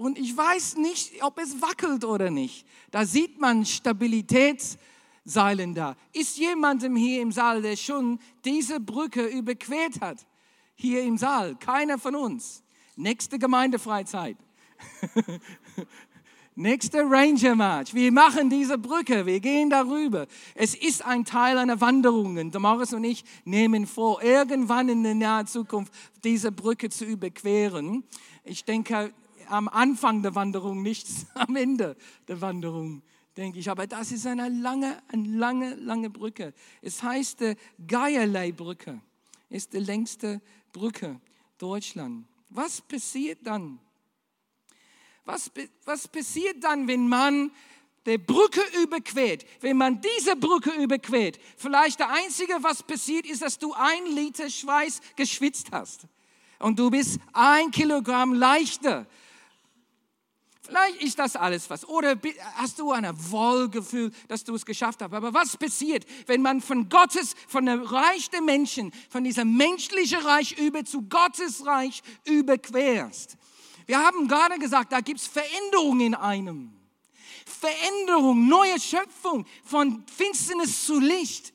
Und 0.00 0.18
ich 0.18 0.34
weiß 0.34 0.78
nicht, 0.78 1.22
ob 1.22 1.38
es 1.38 1.60
wackelt 1.60 2.06
oder 2.06 2.30
nicht. 2.30 2.64
Da 2.90 3.04
sieht 3.04 3.38
man 3.38 3.66
Stabilitätsseilen 3.66 5.74
da. 5.74 5.94
Ist 6.14 6.38
jemandem 6.38 6.96
hier 6.96 7.20
im 7.20 7.32
Saal, 7.32 7.60
der 7.60 7.76
schon 7.76 8.18
diese 8.42 8.80
Brücke 8.80 9.26
überquert 9.26 10.00
hat? 10.00 10.24
Hier 10.74 11.02
im 11.02 11.18
Saal. 11.18 11.54
Keiner 11.56 11.98
von 11.98 12.16
uns. 12.16 12.62
Nächste 12.96 13.38
Gemeindefreizeit. 13.38 14.38
Nächster 16.54 17.02
Ranger 17.04 17.54
March. 17.54 17.92
Wir 17.92 18.10
machen 18.10 18.48
diese 18.48 18.78
Brücke. 18.78 19.26
Wir 19.26 19.40
gehen 19.40 19.68
darüber. 19.68 20.26
Es 20.54 20.74
ist 20.74 21.04
ein 21.04 21.26
Teil 21.26 21.58
einer 21.58 21.82
Wanderung. 21.82 22.50
Damaris 22.50 22.94
und 22.94 23.04
ich 23.04 23.22
nehmen 23.44 23.86
vor, 23.86 24.22
irgendwann 24.22 24.88
in 24.88 25.02
der 25.02 25.14
nahen 25.14 25.46
Zukunft 25.46 25.92
diese 26.24 26.50
Brücke 26.50 26.88
zu 26.88 27.04
überqueren. 27.04 28.02
Ich 28.44 28.64
denke, 28.64 29.12
am 29.50 29.68
Anfang 29.68 30.22
der 30.22 30.34
Wanderung, 30.34 30.82
nicht 30.82 31.06
am 31.34 31.54
De 31.54 31.94
der 32.28 32.40
Wanderung, 32.40 33.02
denke 33.36 33.58
ich. 33.58 33.68
Aber 33.70 33.86
das 33.86 34.12
ist 34.12 34.26
eine 34.26 34.48
lange, 34.48 35.02
eine 35.08 35.28
lange, 35.28 35.74
lange 35.74 36.10
Brücke. 36.10 36.54
Es 36.80 37.02
heißt 37.02 37.40
die 37.40 37.56
Geierlei-Brücke. 37.86 39.00
Ist 39.48 39.72
die 39.72 39.78
längste 39.78 40.40
Brücke 40.72 41.20
Deutschland. 41.58 42.26
Was 42.48 42.80
passiert 42.80 43.40
dann? 43.42 43.80
Was, 45.24 45.50
was 45.84 46.08
passiert 46.08 46.62
dann, 46.62 46.88
wenn 46.88 47.08
man 47.08 47.50
die 48.06 48.18
Brücke 48.18 48.62
überquert, 48.82 49.44
wenn 49.60 49.76
man 49.76 50.00
diese 50.00 50.36
Brücke 50.36 50.70
überquert? 50.70 51.38
Vielleicht 51.56 51.98
der 51.98 52.10
Einzige, 52.10 52.54
was 52.60 52.82
passiert, 52.82 53.26
ist, 53.26 53.42
dass 53.42 53.58
du 53.58 53.72
ein 53.74 54.06
Liter 54.06 54.48
Schweiß 54.48 55.00
geschwitzt 55.16 55.68
hast. 55.72 56.06
Und 56.58 56.78
du 56.78 56.90
bist 56.90 57.18
ein 57.32 57.70
Kilogramm 57.70 58.34
leichter. 58.34 59.06
Vielleicht 60.62 61.02
ist 61.02 61.18
das 61.18 61.36
alles 61.36 61.70
was. 61.70 61.88
Oder 61.88 62.16
hast 62.54 62.78
du 62.78 62.92
ein 62.92 63.08
Wohlgefühl, 63.30 64.12
dass 64.28 64.44
du 64.44 64.54
es 64.54 64.66
geschafft 64.66 65.00
hast. 65.00 65.12
Aber 65.12 65.32
was 65.32 65.56
passiert, 65.56 66.04
wenn 66.26 66.42
man 66.42 66.60
von 66.60 66.88
Gottes, 66.88 67.34
von 67.48 67.64
dem 67.64 67.82
Reich 67.82 68.28
der 68.30 68.42
Menschen, 68.42 68.92
von 69.08 69.24
diesem 69.24 69.56
menschlichen 69.56 70.20
Reich 70.20 70.58
über 70.58 70.84
zu 70.84 71.02
Gottes 71.02 71.64
Reich 71.64 72.02
überquerst? 72.26 73.36
Wir 73.86 73.98
haben 73.98 74.28
gerade 74.28 74.58
gesagt, 74.58 74.92
da 74.92 75.00
gibt 75.00 75.20
es 75.20 75.26
Veränderungen 75.26 76.00
in 76.00 76.14
einem. 76.14 76.72
Veränderung, 77.46 78.46
neue 78.46 78.78
Schöpfung, 78.78 79.46
von 79.64 80.04
Finsternis 80.06 80.84
zu 80.84 81.00
Licht. 81.00 81.52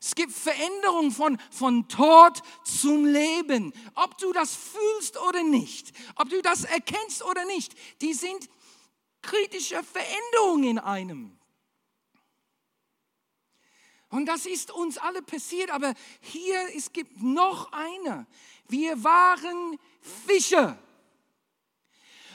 Es 0.00 0.14
gibt 0.14 0.32
Veränderung 0.32 1.10
von, 1.10 1.38
von 1.50 1.86
Tod 1.88 2.42
zum 2.64 3.04
Leben. 3.04 3.72
Ob 3.94 4.16
du 4.16 4.32
das 4.32 4.56
fühlst 4.56 5.20
oder 5.20 5.42
nicht, 5.42 5.92
ob 6.16 6.30
du 6.30 6.40
das 6.40 6.64
erkennst 6.64 7.22
oder 7.22 7.44
nicht, 7.44 7.74
die 8.00 8.14
sind 8.14 8.48
kritische 9.20 9.82
Veränderungen 9.82 10.64
in 10.64 10.78
einem. 10.78 11.36
Und 14.08 14.26
das 14.26 14.46
ist 14.46 14.72
uns 14.72 14.98
alle 14.98 15.22
passiert, 15.22 15.70
aber 15.70 15.94
hier 16.20 16.58
es 16.74 16.92
gibt 16.92 17.22
noch 17.22 17.70
eine. 17.70 18.26
Wir 18.68 19.04
waren 19.04 19.78
Fischer. 20.26 20.78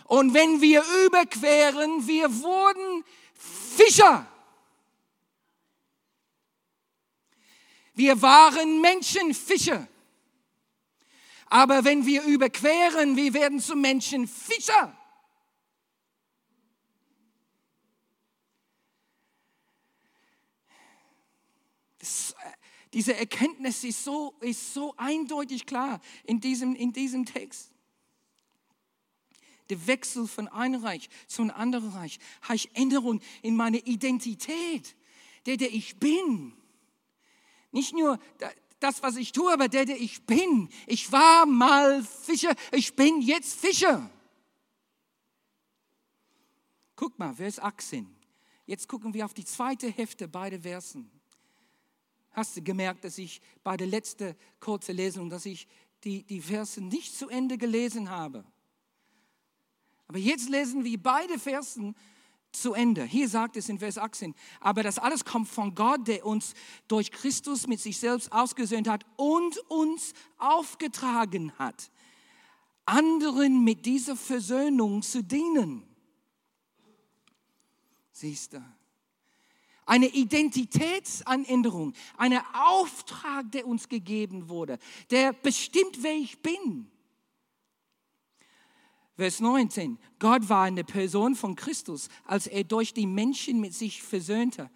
Und 0.06 0.34
wenn 0.36 0.62
wir 0.62 0.84
überqueren, 1.06 2.06
wir 2.08 2.32
wurden 2.42 3.04
Fischer. 3.34 4.28
Wir 7.96 8.22
waren 8.22 8.82
Menschenfischer. 8.82 9.88
Aber 11.48 11.84
wenn 11.84 12.06
wir 12.06 12.24
überqueren, 12.24 13.16
wir 13.16 13.34
werden 13.34 13.60
zu 13.60 13.76
Menschenfischer. 13.76 14.96
diese 22.96 23.14
Erkenntnis 23.14 23.84
ist 23.84 24.06
so, 24.06 24.34
ist 24.40 24.74
so 24.74 24.94
eindeutig 24.96 25.66
klar 25.66 26.00
in 26.24 26.40
diesem, 26.40 26.76
in 26.76 26.94
diesem 26.94 27.26
Text. 27.26 27.72
Der 29.70 29.86
Wechsel 29.86 30.28
von 30.28 30.48
einem 30.48 30.82
Reich 30.84 31.10
zu 31.28 31.42
einem 31.42 31.52
anderen 31.52 31.90
Reich 31.90 32.20
heißt 32.48 32.70
Änderung 32.74 33.20
in 33.42 33.58
meine 33.58 33.80
Identität, 33.80 34.96
der, 35.46 35.58
der 35.58 35.74
ich 35.74 35.98
bin. 35.98 36.54
Nicht 37.76 37.94
nur 37.94 38.18
das, 38.80 39.04
was 39.04 39.18
ich 39.18 39.34
tue, 39.34 39.52
aber 39.52 39.68
der, 39.68 39.84
der 39.84 40.00
ich 40.00 40.26
bin. 40.26 40.70
Ich 40.88 41.12
war 41.12 41.46
mal 41.46 42.02
Fischer, 42.02 42.56
ich 42.72 42.96
bin 42.96 43.20
jetzt 43.20 43.60
Fischer. 43.60 44.10
Guck 46.96 47.20
mal, 47.20 47.38
wer 47.38 47.50
ist 47.50 47.62
18? 47.62 48.08
Jetzt 48.66 48.88
gucken 48.88 49.14
wir 49.14 49.26
auf 49.26 49.34
die 49.34 49.44
zweite 49.44 49.90
Hälfte, 49.90 50.30
beide 50.30 50.62
Versen. 50.62 51.12
Hast 52.32 52.56
du 52.56 52.62
gemerkt, 52.62 53.04
dass 53.04 53.18
ich 53.18 53.42
bei 53.62 53.76
der 53.76 53.88
letzten 53.88 54.36
kurzen 54.62 54.96
Lesung, 54.96 55.30
dass 55.30 55.46
ich 55.46 55.68
die, 56.06 56.24
die 56.24 56.40
Verse 56.40 56.82
nicht 56.82 57.14
zu 57.14 57.28
Ende 57.28 57.58
gelesen 57.58 58.10
habe? 58.10 58.46
Aber 60.08 60.18
jetzt 60.18 60.48
lesen 60.48 60.86
wir 60.86 60.98
beide 60.98 61.38
Versen 61.38 61.94
zu 62.62 62.74
Ende. 62.74 63.04
Hier 63.04 63.30
sagt 63.30 63.58
es 63.58 63.70
in 63.70 63.80
Vers 63.80 63.98
18, 63.98 64.34
aber 64.60 64.84
das 64.84 65.00
alles 65.00 65.26
kommt 65.26 65.48
von 65.48 65.76
Gott, 65.76 66.08
der 66.08 66.26
uns 66.26 66.54
durch 66.88 67.12
Christus 67.12 67.68
mit 67.68 67.80
sich 67.80 68.00
selbst 68.00 68.32
ausgesöhnt 68.32 68.88
hat 68.88 69.06
und 69.16 69.58
uns 69.70 70.14
aufgetragen 70.38 71.52
hat, 71.58 71.92
anderen 72.86 73.64
mit 73.64 73.86
dieser 73.86 74.16
Versöhnung 74.16 75.02
zu 75.02 75.24
dienen. 75.24 75.84
Siehst 78.12 78.54
du? 78.54 78.64
Eine 79.86 80.08
Identitätsanänderung, 80.08 81.94
ein 82.18 82.40
Auftrag, 82.54 83.52
der 83.52 83.68
uns 83.68 83.88
gegeben 83.88 84.50
wurde, 84.50 84.80
der 85.12 85.34
bestimmt, 85.34 86.02
wer 86.02 86.16
ich 86.16 86.42
bin. 86.42 86.90
Vers 89.16 89.40
19. 89.40 89.98
Gott 90.20 90.50
war 90.50 90.64
eine 90.64 90.84
Person 90.84 91.36
von 91.36 91.56
Christus, 91.56 92.10
als 92.26 92.48
er 92.48 92.66
durch 92.66 92.94
die 92.94 93.08
Menschen 93.08 93.62
mit 93.62 93.74
sich 93.74 94.04
versöhnte. 94.04 94.70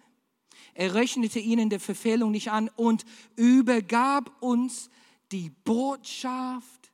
Er 0.72 0.94
rechnete 0.94 1.38
ihnen 1.38 1.68
der 1.68 1.80
Verfehlung 1.80 2.30
nicht 2.30 2.50
an 2.50 2.70
und 2.76 3.04
übergab 3.36 4.42
uns 4.42 4.88
die 5.30 5.50
Botschaft 5.50 6.90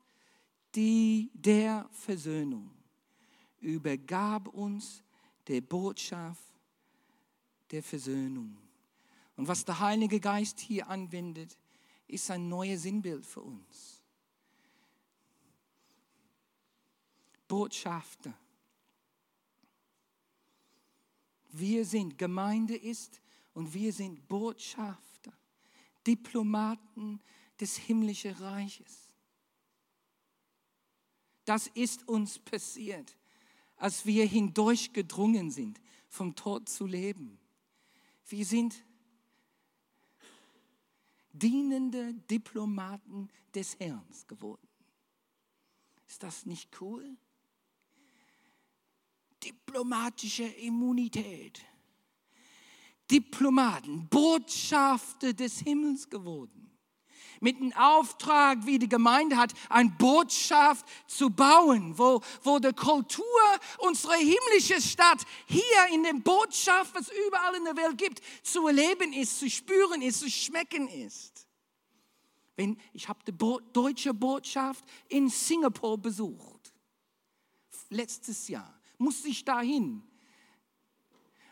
die 0.74 1.30
der 1.32 1.88
Versöhnung. 1.90 2.70
Übergab 3.60 4.48
uns 4.48 5.02
die 5.48 5.60
Botschaft 5.60 6.42
der 7.70 7.82
Versöhnung. 7.82 8.56
Und 9.36 9.48
was 9.48 9.64
der 9.64 9.80
Heilige 9.80 10.20
Geist 10.20 10.60
hier 10.60 10.88
anwendet, 10.88 11.56
ist 12.06 12.30
ein 12.30 12.48
neues 12.48 12.82
Sinnbild 12.82 13.24
für 13.24 13.40
uns. 13.40 13.95
Botschafter. 17.48 18.34
Wir 21.50 21.84
sind, 21.84 22.18
Gemeinde 22.18 22.76
ist 22.76 23.20
und 23.54 23.72
wir 23.72 23.92
sind 23.92 24.28
Botschafter, 24.28 25.32
Diplomaten 26.06 27.20
des 27.58 27.76
himmlischen 27.76 28.32
Reiches. 28.32 29.10
Das 31.44 31.68
ist 31.68 32.06
uns 32.08 32.38
passiert, 32.38 33.16
als 33.76 34.04
wir 34.04 34.26
hindurchgedrungen 34.26 35.50
sind, 35.50 35.80
vom 36.08 36.34
Tod 36.34 36.68
zu 36.68 36.86
leben. 36.86 37.38
Wir 38.28 38.44
sind 38.44 38.84
dienende 41.32 42.14
Diplomaten 42.14 43.28
des 43.54 43.78
Herrn 43.78 44.06
geworden. 44.26 44.66
Ist 46.08 46.22
das 46.22 46.46
nicht 46.46 46.80
cool? 46.80 47.16
Diplomatische 49.42 50.44
Immunität. 50.44 51.64
Diplomaten, 53.10 54.08
Botschafter 54.08 55.32
des 55.32 55.60
Himmels 55.60 56.08
geworden. 56.08 56.62
Mit 57.40 57.56
einem 57.56 57.72
Auftrag, 57.74 58.64
wie 58.64 58.78
die 58.78 58.88
Gemeinde 58.88 59.36
hat, 59.36 59.52
eine 59.68 59.90
Botschaft 59.90 60.86
zu 61.06 61.28
bauen, 61.28 61.96
wo, 61.98 62.20
wo 62.42 62.58
die 62.58 62.72
Kultur 62.72 63.24
unserer 63.78 64.14
himmlischen 64.14 64.80
Stadt 64.80 65.22
hier 65.46 65.62
in 65.92 66.02
der 66.02 66.14
Botschaft, 66.14 66.94
was 66.94 67.10
überall 67.28 67.54
in 67.56 67.64
der 67.64 67.76
Welt 67.76 67.98
gibt, 67.98 68.22
zu 68.42 68.66
erleben 68.66 69.12
ist, 69.12 69.38
zu 69.38 69.50
spüren 69.50 70.00
ist, 70.00 70.20
zu 70.20 70.30
schmecken 70.30 70.88
ist. 70.88 71.46
Wenn, 72.56 72.80
ich 72.94 73.06
habe 73.06 73.20
die 73.26 73.32
Bo 73.32 73.60
deutsche 73.60 74.14
Botschaft 74.14 74.82
in 75.08 75.28
Singapur 75.28 75.98
besucht, 75.98 76.72
letztes 77.90 78.48
Jahr 78.48 78.75
musste 78.98 79.28
ich 79.28 79.44
dahin. 79.44 80.02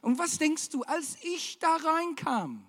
Und 0.03 0.19
was 0.19 0.39
denkst 0.39 0.69
du, 0.71 0.83
als 0.83 1.17
ich 1.23 1.59
da 1.59 1.77
reinkam 1.77 2.67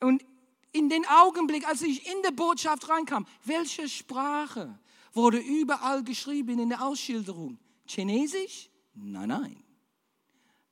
und 0.00 0.24
in 0.72 0.88
den 0.88 1.04
Augenblick, 1.06 1.66
als 1.66 1.82
ich 1.82 2.06
in 2.06 2.22
der 2.22 2.30
Botschaft 2.30 2.88
reinkam, 2.88 3.26
welche 3.44 3.88
Sprache 3.88 4.78
wurde 5.12 5.38
überall 5.38 6.02
geschrieben 6.02 6.58
in 6.58 6.70
der 6.70 6.82
Ausschilderung? 6.82 7.58
Chinesisch? 7.86 8.70
Nein, 8.94 9.28
nein. 9.28 9.64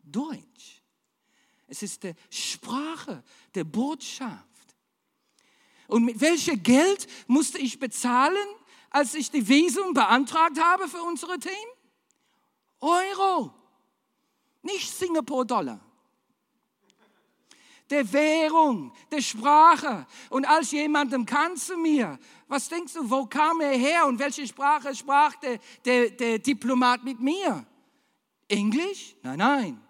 Deutsch. 0.03 0.83
Es 1.67 1.83
ist 1.83 2.03
die 2.03 2.15
Sprache 2.31 3.23
der 3.55 3.65
Botschaft. 3.65 4.45
Und 5.87 6.05
mit 6.05 6.21
welchem 6.21 6.63
Geld 6.63 7.07
musste 7.27 7.59
ich 7.59 7.79
bezahlen, 7.79 8.47
als 8.91 9.15
ich 9.15 9.31
die 9.31 9.47
Visum 9.47 9.93
beantragt 9.93 10.59
habe 10.59 10.89
für 10.89 11.03
unsere 11.03 11.39
Team? 11.39 11.53
Euro, 12.81 13.53
nicht 14.63 14.91
Singapur-Dollar. 14.91 15.81
Der 17.91 18.13
Währung, 18.13 18.93
der 19.11 19.23
Sprache. 19.23 20.07
Und 20.29 20.47
als 20.47 20.73
jemandem 20.73 21.25
kam 21.25 21.57
zu 21.57 21.77
mir, 21.77 22.19
was 22.47 22.69
denkst 22.69 22.93
du, 22.93 23.11
wo 23.11 23.25
kam 23.25 23.61
er 23.61 23.77
her 23.77 24.07
und 24.07 24.19
welche 24.19 24.47
Sprache 24.47 24.95
sprach 24.95 25.35
der, 25.37 25.59
der, 25.85 26.11
der 26.11 26.39
Diplomat 26.39 27.03
mit 27.03 27.19
mir? 27.19 27.67
Englisch? 28.47 29.17
Nein, 29.23 29.39
nein. 29.39 29.83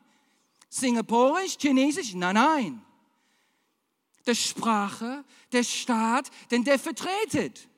Singapurisch, 0.68 1.57
Chinesisch? 1.59 2.14
Nein, 2.14 2.35
nein. 2.35 2.83
Der 4.27 4.35
Sprache, 4.35 5.24
der 5.51 5.64
Staat, 5.64 6.31
den 6.51 6.62
der 6.62 6.79
vertretet. 6.79 7.68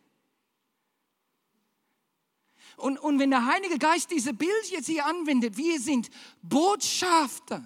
Und, 2.81 2.99
und 2.99 3.19
wenn 3.19 3.31
der 3.31 3.45
Heilige 3.45 3.79
Geist 3.79 4.11
diese 4.11 4.33
Bild 4.33 4.71
jetzt 4.71 4.87
hier 4.87 5.05
anwendet, 5.05 5.57
wir 5.57 5.79
sind 5.79 6.09
Botschafter. 6.43 7.64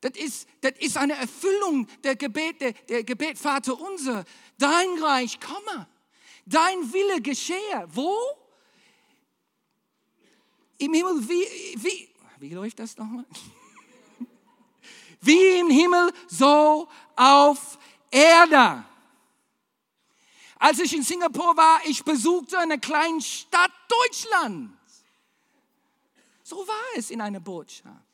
Das 0.00 0.12
ist, 0.16 0.48
das 0.60 0.72
ist 0.78 0.96
eine 0.96 1.14
Erfüllung 1.14 1.88
der 2.04 2.14
Gebet, 2.14 2.60
der, 2.60 2.72
der 2.72 3.04
Gebet, 3.04 3.38
Vater 3.38 3.80
unser. 3.80 4.24
Dein 4.58 5.02
Reich 5.02 5.40
komme, 5.40 5.88
dein 6.46 6.92
Wille 6.92 7.20
geschehe. 7.20 7.88
Wo? 7.88 8.14
Im 10.78 10.92
Himmel, 10.92 11.28
wie, 11.28 11.82
wie, 11.82 12.08
wie 12.38 12.54
läuft 12.54 12.78
das 12.78 12.96
nochmal? 12.96 13.24
Wie 15.20 15.58
im 15.58 15.70
Himmel, 15.70 16.12
so 16.28 16.86
auf 17.16 17.78
Erde. 18.10 18.84
Als 20.64 20.78
ich 20.78 20.94
in 20.94 21.02
Singapur 21.02 21.58
war, 21.58 21.84
ich 21.84 22.02
besuchte 22.04 22.58
eine 22.58 22.78
kleine 22.78 23.20
Stadt 23.20 23.70
Deutschlands. 23.86 25.04
So 26.42 26.56
war 26.56 26.96
es 26.96 27.10
in 27.10 27.20
einer 27.20 27.38
Botschaft. 27.38 28.06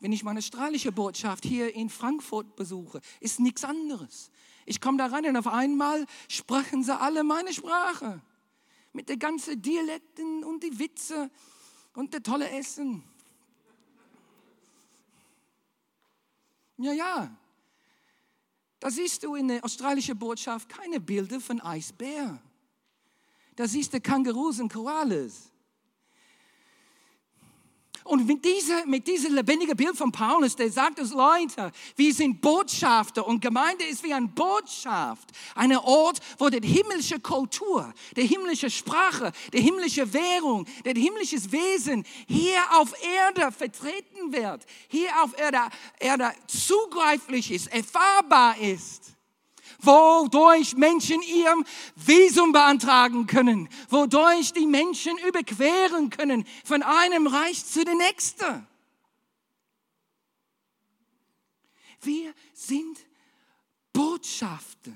Wenn 0.00 0.12
ich 0.12 0.24
meine 0.24 0.38
australische 0.38 0.92
Botschaft 0.92 1.44
hier 1.44 1.74
in 1.74 1.90
Frankfurt 1.90 2.56
besuche, 2.56 3.02
ist 3.20 3.40
nichts 3.40 3.62
anderes. 3.62 4.30
Ich 4.64 4.80
komme 4.80 4.96
da 4.96 5.04
rein 5.08 5.26
und 5.26 5.36
auf 5.36 5.48
einmal 5.48 6.06
sprechen 6.28 6.82
sie 6.82 6.98
alle 6.98 7.24
meine 7.24 7.52
Sprache. 7.52 8.22
Mit 8.94 9.10
den 9.10 9.18
ganzen 9.18 9.60
Dialekten 9.60 10.44
und 10.44 10.62
die 10.62 10.78
Witze 10.78 11.30
und 11.92 12.14
der 12.14 12.22
tolle 12.22 12.48
Essen. 12.48 13.02
Ja, 16.78 16.92
ja. 16.94 17.36
Da 18.78 18.90
siehst 18.90 19.22
du 19.22 19.34
in 19.34 19.48
der 19.48 19.64
australischen 19.64 20.18
Botschaft 20.18 20.68
keine 20.68 21.00
Bilder 21.00 21.40
von 21.40 21.60
Eisbär. 21.60 22.40
Da 23.56 23.66
siehst 23.66 23.94
du 23.94 24.00
Kängurus 24.00 24.60
und 24.60 24.72
Koalas. 24.72 25.50
Und 28.06 28.26
mit 28.26 28.44
diesem 28.44 28.88
mit 28.88 29.06
diese 29.06 29.28
lebendigen 29.28 29.76
Bild 29.76 29.96
von 29.96 30.12
Paulus, 30.12 30.54
der 30.54 30.70
sagt 30.70 30.98
es, 30.98 31.12
Leute, 31.12 31.72
wir 31.96 32.14
sind 32.14 32.40
Botschafter 32.40 33.26
und 33.26 33.40
Gemeinde 33.40 33.84
ist 33.84 34.04
wie 34.04 34.14
eine 34.14 34.28
Botschaft. 34.28 35.30
Ein 35.54 35.76
Ort, 35.76 36.20
wo 36.38 36.48
die 36.48 36.66
himmlische 36.66 37.18
Kultur, 37.18 37.92
die 38.16 38.26
himmlische 38.26 38.70
Sprache, 38.70 39.32
die 39.52 39.60
himmlische 39.60 40.12
Währung, 40.12 40.66
der 40.84 40.94
himmlisches 40.94 41.50
Wesen 41.50 42.04
hier 42.26 42.60
auf 42.74 42.92
Erde 43.02 43.50
vertreten 43.50 44.32
wird, 44.32 44.64
hier 44.88 45.10
auf 45.22 45.36
Erde, 45.38 45.58
Erde 45.98 46.32
zugreiflich 46.46 47.50
ist, 47.50 47.66
erfahrbar 47.68 48.56
ist 48.58 49.15
wodurch 49.80 50.76
Menschen 50.76 51.22
ihr 51.22 51.54
Visum 51.94 52.52
beantragen 52.52 53.26
können, 53.26 53.68
wodurch 53.88 54.52
die 54.52 54.66
Menschen 54.66 55.16
überqueren 55.18 56.10
können 56.10 56.46
von 56.64 56.82
einem 56.82 57.26
Reich 57.26 57.64
zu 57.64 57.84
dem 57.84 57.98
nächsten. 57.98 58.66
Wir 62.00 62.34
sind 62.52 62.98
Botschafter. 63.92 64.92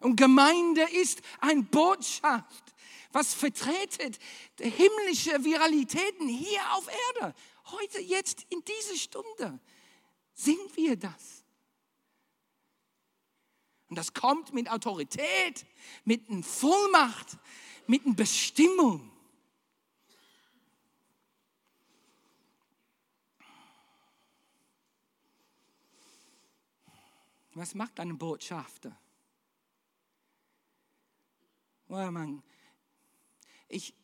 Und 0.00 0.16
Gemeinde 0.16 0.82
ist 0.82 1.20
ein 1.40 1.66
Botschaft, 1.66 2.74
was 3.12 3.34
vertretet 3.34 4.18
himmlische 4.58 5.42
Viralitäten 5.42 6.28
hier 6.28 6.60
auf 6.74 6.86
Erde. 7.16 7.34
Heute, 7.66 8.00
jetzt, 8.00 8.46
in 8.50 8.62
dieser 8.62 8.96
Stunde 8.96 9.58
sind 10.34 10.76
wir 10.76 10.96
das. 10.96 11.45
Und 13.88 13.96
das 13.96 14.12
kommt 14.12 14.52
mit 14.52 14.70
Autorität, 14.70 15.64
mit 16.04 16.28
einer 16.28 16.42
Vollmacht, 16.42 17.38
mit 17.86 18.04
einer 18.04 18.14
Bestimmung. 18.14 19.10
Was 27.54 27.74
macht 27.74 27.98
ein 28.00 28.18
Botschafter? 28.18 28.98
Oh 31.88 32.10
Mann, 32.10 32.42
ich, 33.68 33.94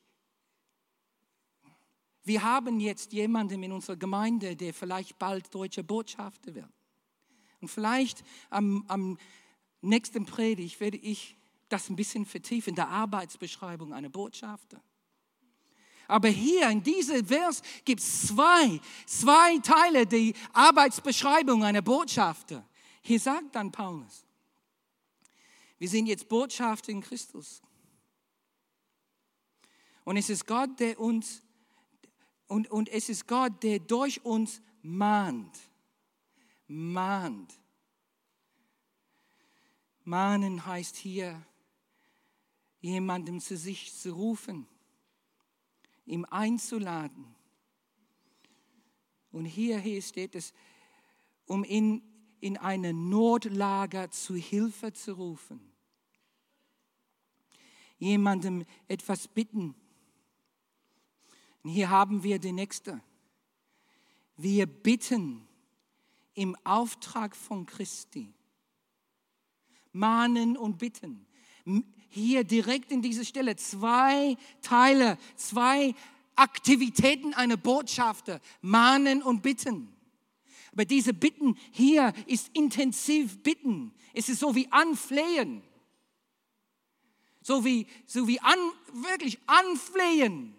wir 2.23 2.42
haben 2.42 2.81
jetzt 2.81 3.12
jemanden 3.12 3.62
in 3.62 3.73
unserer 3.73 3.97
Gemeinde, 3.97 4.57
der 4.57 4.73
vielleicht 4.73 5.18
bald 5.18 5.53
deutscher 5.55 5.83
Botschafter 5.83 6.55
wird. 6.55 6.73
Und 7.61 7.68
vielleicht 7.68 8.25
am, 8.51 8.85
am 8.88 9.18
nächsten 9.83 10.25
Predigt 10.27 10.81
werde 10.81 10.97
ich 10.97 11.37
das 11.68 11.88
ein 11.88 11.97
bisschen 11.97 12.27
vertiefen, 12.27 12.75
der 12.75 12.88
Arbeitsbeschreibung 12.88 13.92
einer 13.92 14.09
Botschafter. 14.09 14.83
Aber 16.09 16.29
hier 16.29 16.68
in 16.68 16.83
diesem 16.83 17.27
Vers 17.27 17.62
gibt 17.85 18.01
es 18.01 18.27
zwei, 18.27 18.81
zwei 19.07 19.59
Teile 19.59 20.07
die 20.07 20.35
Arbeitsbeschreibung 20.53 21.64
einer 21.64 21.83
Botschafter. 21.83 22.68
Hier 23.01 23.18
sagt 23.18 23.55
dann 23.55 23.73
Paulus, 23.73 24.27
wir 25.79 25.88
sind 25.88 26.07
jetzt 26.07 26.29
Botschafter 26.29 26.92
in 26.92 27.01
Christus. 27.01 27.62
Und 30.05 30.16
es 30.16 30.29
ist 30.31 30.47
Gott, 30.47 30.79
der 30.79 31.01
uns, 31.01 31.42
und, 32.47 32.71
und 32.71 32.88
es 32.88 33.09
ist 33.09 33.27
Gott, 33.27 33.62
der 33.62 33.79
durch 33.79 34.25
uns 34.25 34.61
mahnt. 34.83 35.59
Mahnt. 36.66 37.59
Mahnen 40.04 40.66
heißt 40.66 40.96
hier, 40.96 41.40
jemandem 42.80 43.40
zu 43.40 43.56
sich 43.56 43.94
zu 43.94 44.12
rufen, 44.12 44.66
ihm 46.04 46.24
einzuladen. 46.24 47.24
Und 49.30 49.44
hier, 49.44 49.78
hier 49.78 50.02
steht 50.02 50.34
es, 50.34 50.52
um 51.46 51.64
ihn 51.64 52.02
in 52.40 52.56
eine 52.56 52.92
Notlager 52.92 54.10
zu 54.10 54.34
Hilfe 54.34 54.92
zu 54.92 55.12
rufen. 55.12 55.72
Jemandem 57.98 58.66
etwas 58.88 59.28
bitten. 59.28 59.76
Und 61.62 61.70
hier 61.70 61.88
haben 61.88 62.24
wir 62.24 62.40
die 62.40 62.52
nächste. 62.52 63.00
Wir 64.36 64.66
bitten 64.66 65.46
im 66.34 66.56
Auftrag 66.64 67.36
von 67.36 67.64
Christi 67.64 68.34
mahnen 69.92 70.57
und 70.57 70.78
bitten. 70.78 71.26
Hier 72.09 72.44
direkt 72.44 72.92
in 72.92 73.02
dieser 73.02 73.24
Stelle 73.24 73.57
zwei 73.57 74.37
Teile, 74.61 75.18
zwei 75.37 75.94
Aktivitäten 76.35 77.35
einer 77.35 77.57
Botschafter, 77.57 78.40
mahnen 78.61 79.22
und 79.22 79.42
bitten. 79.42 79.94
Aber 80.72 80.85
diese 80.85 81.12
Bitten 81.12 81.57
hier 81.70 82.12
ist 82.26 82.50
intensiv 82.55 83.42
bitten. 83.42 83.92
Es 84.14 84.28
ist 84.28 84.40
so 84.40 84.55
wie 84.55 84.70
anflehen. 84.72 85.62
So 87.42 87.64
wie, 87.64 87.87
so 88.07 88.26
wie 88.26 88.40
an, 88.40 88.59
wirklich 88.92 89.38
anflehen. 89.46 90.55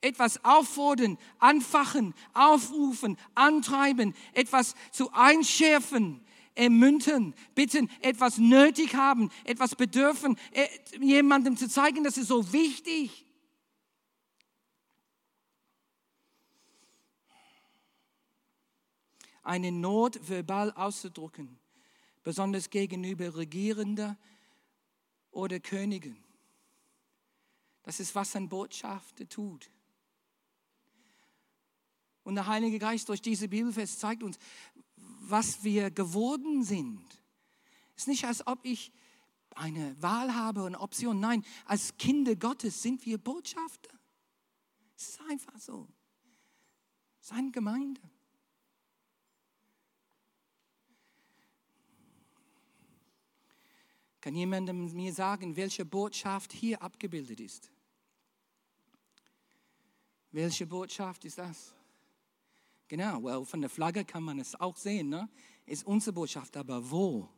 Etwas 0.00 0.44
auffordern, 0.44 1.18
anfachen, 1.38 2.14
aufrufen, 2.32 3.18
antreiben, 3.34 4.14
etwas 4.34 4.74
zu 4.92 5.12
einschärfen, 5.12 6.20
ermuntern, 6.56 7.34
bitten, 7.54 7.88
etwas 8.00 8.38
nötig 8.38 8.94
haben, 8.94 9.30
etwas 9.44 9.76
bedürfen, 9.76 10.36
äh, 10.52 10.66
jemandem 11.00 11.56
zu 11.56 11.68
zeigen, 11.68 12.02
das 12.02 12.16
ist 12.16 12.28
so 12.28 12.52
wichtig. 12.52 13.24
Eine 19.42 19.70
Not 19.70 20.28
verbal 20.28 20.72
auszudrücken, 20.72 21.56
besonders 22.24 22.68
gegenüber 22.70 23.36
Regierenden 23.36 24.16
oder 25.30 25.60
Königen. 25.60 26.16
Das 27.84 28.00
ist, 28.00 28.16
was 28.16 28.34
ein 28.34 28.48
Botschafter 28.48 29.28
tut. 29.28 29.70
Und 32.24 32.34
der 32.34 32.48
Heilige 32.48 32.80
Geist 32.80 33.08
durch 33.08 33.22
diese 33.22 33.46
Bibelfest 33.46 34.00
zeigt 34.00 34.24
uns, 34.24 34.36
was 35.30 35.64
wir 35.64 35.90
geworden 35.90 36.62
sind. 36.62 37.04
Es 37.94 38.02
ist 38.02 38.08
nicht, 38.08 38.24
als 38.24 38.46
ob 38.46 38.64
ich 38.64 38.92
eine 39.54 40.00
Wahl 40.02 40.34
habe, 40.34 40.66
eine 40.66 40.80
Option. 40.80 41.20
Nein, 41.20 41.44
als 41.64 41.96
Kinder 41.96 42.36
Gottes 42.36 42.82
sind 42.82 43.04
wir 43.06 43.18
Botschafter. 43.18 43.90
Es 44.96 45.08
ist 45.08 45.20
einfach 45.28 45.58
so. 45.58 45.88
Seine 47.20 47.50
Gemeinde. 47.50 48.00
Kann 54.20 54.34
jemand 54.34 54.72
mir 54.92 55.12
sagen, 55.12 55.54
welche 55.54 55.84
Botschaft 55.84 56.52
hier 56.52 56.82
abgebildet 56.82 57.38
ist? 57.40 57.70
Welche 60.32 60.66
Botschaft 60.66 61.24
ist 61.24 61.38
das? 61.38 61.75
Genau, 62.88 63.22
well, 63.22 63.44
von 63.44 63.60
der 63.60 63.70
Flagge 63.70 64.04
kann 64.04 64.22
man 64.22 64.38
es 64.38 64.54
auch 64.54 64.76
sehen, 64.76 65.08
ne? 65.08 65.28
ist 65.66 65.84
unsere 65.84 66.12
Botschaft, 66.12 66.56
aber 66.56 66.88
wo? 66.90 67.28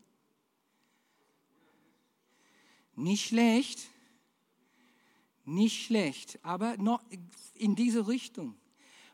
Nicht 2.94 3.28
schlecht, 3.28 3.88
nicht 5.44 5.86
schlecht, 5.86 6.38
aber 6.42 6.76
noch 6.76 7.02
in 7.54 7.74
diese 7.74 8.06
Richtung. 8.06 8.56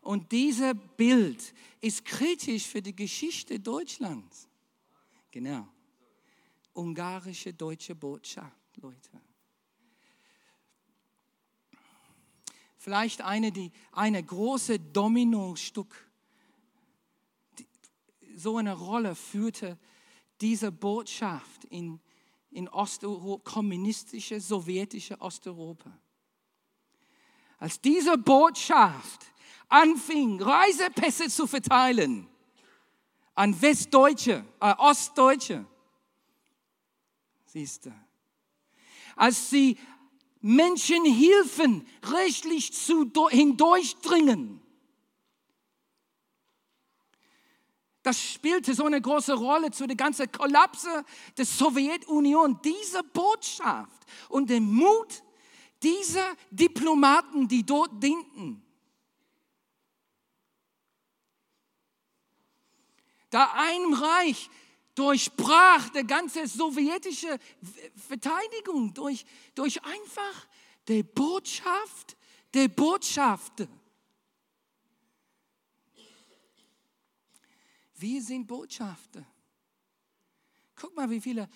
Und 0.01 0.33
dieses 0.33 0.75
Bild 0.97 1.55
ist 1.81 2.05
kritisch 2.05 2.67
für 2.67 2.83
die 2.83 2.95
Geschichte 2.95 3.61
Deutschlands. 3.61 4.49
Genau. 5.31 5.69
Ungarische 6.73 7.55
deutsche 7.55 7.95
Botschaft, 7.95 8.77
Leute. 8.77 9.21
Vielleicht 12.77 13.23
eine, 13.23 13.51
die, 13.51 13.71
eine 13.93 14.23
große 14.23 14.79
Domino-Stück 14.79 15.95
so 18.37 18.59
eine 18.59 18.75
Rolle 18.75 19.15
führte 19.15 19.79
diese 20.41 20.73
Botschaft 20.73 21.65
in, 21.65 22.01
in 22.51 22.69
Osteuropa, 22.69 23.51
kommunistische, 23.51 24.41
sowjetische 24.41 25.21
Osteuropa. 25.21 25.97
Als 27.59 27.81
diese 27.81 28.19
Botschaft 28.19 29.27
anfing, 29.69 30.41
Reisepässe 30.43 31.29
zu 31.29 31.47
verteilen 31.47 32.29
an 33.35 33.61
Westdeutsche, 33.61 34.45
äh, 34.61 34.75
Ostdeutsche, 34.79 35.67
siehst 37.47 37.87
du, 37.87 37.95
als 39.17 39.51
sie 39.51 39.79
Menschen 40.41 41.05
hilfen, 41.05 41.87
rechtlich 42.03 42.73
zu, 42.73 43.11
hindurchdringen, 43.31 44.61
Das 48.05 48.21
spielte 48.21 48.75
so 48.75 48.85
eine 48.85 49.01
große 49.01 49.33
Rolle 49.33 49.71
zu 49.71 49.87
der 49.87 49.97
ganzen 49.97 50.31
Kollapse 50.31 51.07
der 51.39 51.47
Sowjetunion. 51.47 52.61
Diese 52.63 53.03
Botschaft 53.03 54.05
und 54.29 54.51
der 54.51 54.61
Mut, 54.61 55.23
diese 55.83 56.23
Diplomaten, 56.51 57.49
die 57.49 57.65
dort 57.65 58.03
dienten, 58.03 58.63
da 63.31 63.51
ein 63.55 63.95
Reich 63.95 64.51
durchbrach 64.95 65.89
die 65.89 66.07
ganze 66.07 66.47
sowjetische 66.47 67.39
Verteidigung 68.07 68.93
durch, 68.93 69.25
durch 69.55 69.83
einfach 69.83 70.47
die 70.89 71.03
Botschaft, 71.03 72.19
der 72.53 72.69
Botschaft. 72.69 73.67
Wir 77.97 78.23
sind 78.23 78.47
Botschafter. 78.47 79.25
Guck 80.77 80.97
mal, 80.97 81.11
wie 81.11 81.21
viele 81.21 81.49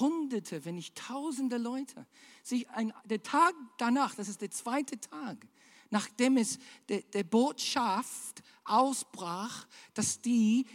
Hunderte, 0.00 0.64
wenn 0.64 0.74
nicht 0.74 0.96
Tausende 0.96 1.58
Leute 1.58 2.06
sich 2.42 2.68
ein, 2.70 2.92
der 3.04 3.22
Tag 3.22 3.54
danach, 3.78 4.14
das 4.14 4.28
ist 4.28 4.40
der 4.40 4.50
zweite 4.50 4.98
Tag, 4.98 5.46
nachdem 5.90 6.36
es 6.36 6.58
der, 6.88 7.02
der 7.02 7.24
Botschaft 7.24 8.42
ausbrach, 8.64 9.66
dass 9.94 10.20
die 10.20 10.66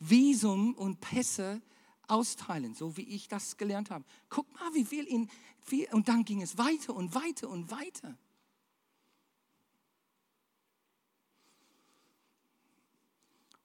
Visum 0.00 0.74
und 0.74 1.00
Pässe 1.00 1.62
austeilen, 2.08 2.74
so 2.74 2.96
wie 2.96 3.02
ich 3.02 3.28
das 3.28 3.56
gelernt 3.56 3.90
habe. 3.90 4.04
Guck 4.28 4.52
mal, 4.54 4.74
wie 4.74 4.84
viel 4.84 5.04
in 5.04 5.30
viel, 5.60 5.88
und 5.92 6.08
dann 6.08 6.24
ging 6.24 6.42
es 6.42 6.58
weiter 6.58 6.94
und 6.94 7.14
weiter 7.14 7.48
und 7.48 7.70
weiter. 7.70 8.16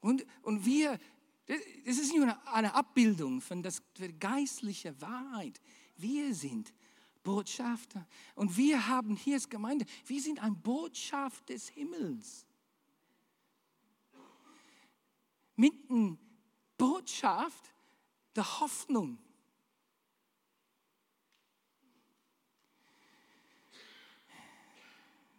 Und, 0.02 0.26
und 0.42 0.66
wir, 0.66 1.00
das 1.86 1.98
ist 1.98 2.14
nur 2.14 2.36
eine 2.48 2.74
Abbildung 2.74 3.40
von 3.40 3.64
der 3.64 4.12
geistlichen 4.20 5.00
Wahrheit. 5.00 5.62
Wir 5.96 6.34
sind 6.34 6.74
Botschafter. 7.24 8.08
Und 8.36 8.58
wir 8.58 8.88
haben 8.88 9.16
hier 9.16 9.36
als 9.36 9.50
Gemeinde, 9.50 9.86
wir 10.06 10.22
sind 10.22 10.42
ein 10.42 10.60
Botschaft 10.60 11.50
des 11.50 11.70
Himmels. 11.70 12.46
Mitten 15.56 16.18
Botschaft 16.78 17.72
der 18.36 18.60
Hoffnung. 18.60 19.20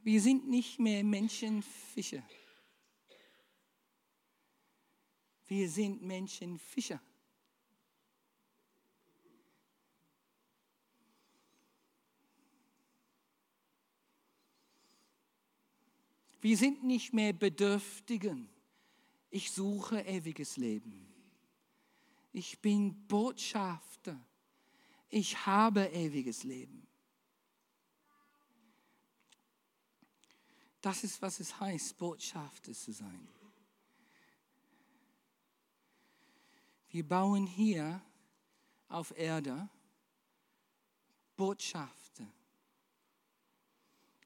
Wir 0.04 0.20
sind 0.20 0.48
nicht 0.48 0.78
mehr 0.78 1.02
Menschenfischer. 1.04 2.22
Wir 5.55 5.68
sind 5.68 6.00
Menschenfischer. 6.00 6.98
Wir 16.40 16.57
sind 16.57 16.82
nicht 16.84 17.12
mehr 17.12 17.34
Bedürftigen. 17.34 18.48
Ich 19.28 19.50
suche 19.50 20.00
ewiges 20.00 20.57
Leben. 20.57 21.07
Ich 22.32 22.59
bin 22.59 23.07
Botschafter. 23.07 24.18
Ich 25.11 25.44
habe 25.44 25.84
ewiges 25.88 26.44
Leben. 26.44 26.86
Das 30.80 31.05
ist, 31.05 31.20
was 31.20 31.40
es 31.40 31.61
heißt, 31.61 31.98
Botschafter 31.98 32.72
zu 32.72 32.92
sein. 32.92 33.28
Wir 36.93 37.09
bauen 37.09 37.47
hier 37.47 38.03
auf 38.88 39.16
Erde 39.16 39.68
Botschafter. 41.36 42.30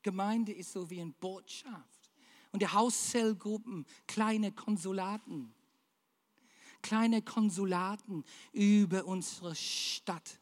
Gemeinde 0.02 0.52
ist 0.52 0.72
so 0.72 0.90
wie 0.90 1.00
eine 1.00 1.12
Botschaft. 1.12 2.10
Und 2.50 2.62
die 2.62 2.68
Hauszellgruppen, 2.68 3.86
kleine 4.08 4.50
Konsulaten. 4.50 5.54
Kleine 6.82 7.22
Konsulaten 7.22 8.24
über 8.52 9.04
unsere 9.04 9.54
Stadt. 9.54 10.40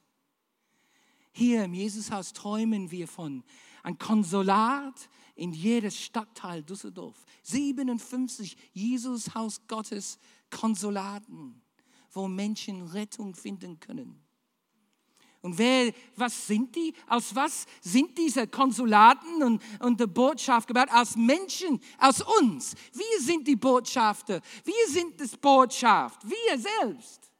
Hier 1.32 1.64
im 1.64 1.74
Jesushaus 1.74 2.32
träumen 2.32 2.90
wir 2.90 3.06
von 3.06 3.44
ein 3.82 3.98
Konsulat 3.98 5.10
in 5.34 5.52
jedes 5.52 6.00
Stadtteil 6.00 6.62
Düsseldorf. 6.62 7.26
57 7.42 8.56
Jesushaus 8.72 9.66
Gottes 9.66 10.18
Konsulaten, 10.50 11.60
wo 12.14 12.28
Menschen 12.28 12.82
Rettung 12.88 13.34
finden 13.34 13.78
können. 13.80 14.24
Und 15.44 15.58
wer, 15.58 15.92
was 16.16 16.46
sind 16.46 16.74
die? 16.74 16.94
Aus 17.06 17.34
was 17.34 17.66
sind 17.82 18.16
diese 18.16 18.46
Konsulaten 18.46 19.42
und, 19.42 19.62
und 19.80 20.00
die 20.00 20.06
Botschaft 20.06 20.66
gebaut? 20.66 20.88
Aus 20.90 21.16
Menschen, 21.16 21.82
aus 21.98 22.22
uns. 22.40 22.74
Wir 22.94 23.20
sind 23.20 23.46
die 23.46 23.56
Botschafter. 23.56 24.40
Wir 24.64 24.88
sind 24.88 25.20
das 25.20 25.36
Botschaft. 25.36 26.22
Wir 26.26 26.58
selbst. 26.58 27.30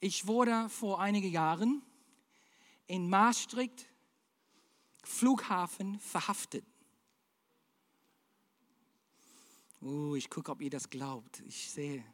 Ich 0.00 0.26
wurde 0.26 0.68
vor 0.68 1.00
einigen 1.00 1.30
Jahren 1.30 1.82
in 2.86 3.08
Maastricht 3.08 3.86
Flughafen 5.02 5.98
verhaftet. 6.00 6.64
Oh, 9.82 10.14
ich 10.14 10.28
gucke, 10.28 10.52
ob 10.52 10.60
ihr 10.60 10.70
das 10.70 10.90
glaubt. 10.90 11.42
Ich 11.46 11.70
sehe, 11.70 12.04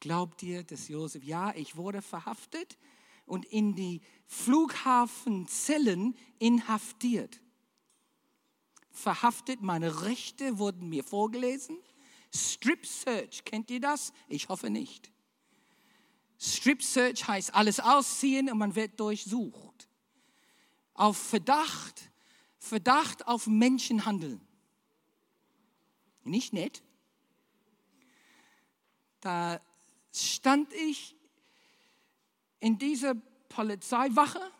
glaubt 0.00 0.42
ihr, 0.42 0.64
dass 0.64 0.88
Josef, 0.88 1.22
ja, 1.22 1.54
ich 1.54 1.76
wurde 1.76 2.02
verhaftet 2.02 2.76
und 3.24 3.44
in 3.46 3.74
die 3.74 4.00
Flughafenzellen 4.26 6.16
inhaftiert. 6.38 7.40
Verhaftet, 8.90 9.62
meine 9.62 10.02
Rechte 10.02 10.58
wurden 10.58 10.88
mir 10.88 11.04
vorgelesen. 11.04 11.78
Strip 12.32 12.84
Search, 12.84 13.44
kennt 13.44 13.70
ihr 13.70 13.80
das? 13.80 14.12
Ich 14.28 14.48
hoffe 14.48 14.70
nicht. 14.70 15.12
Strip 16.38 16.82
Search 16.82 17.26
heißt 17.26 17.54
alles 17.54 17.78
ausziehen 17.80 18.50
und 18.50 18.58
man 18.58 18.74
wird 18.74 18.98
durchsucht. 18.98 19.88
Auf 20.94 21.16
Verdacht, 21.16 22.10
Verdacht 22.58 23.26
auf 23.26 23.46
Menschenhandel. 23.46 24.40
Nicht 26.24 26.52
nett. 26.52 26.82
Da 29.24 29.58
stand 30.12 30.70
ich 30.74 31.16
in 32.60 32.76
dieser 32.76 33.14
Polizeiwache, 33.48 34.52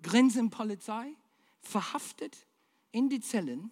Grenzenpolizei, 0.00 1.12
verhaftet 1.60 2.46
in 2.92 3.10
die 3.10 3.20
Zellen. 3.20 3.70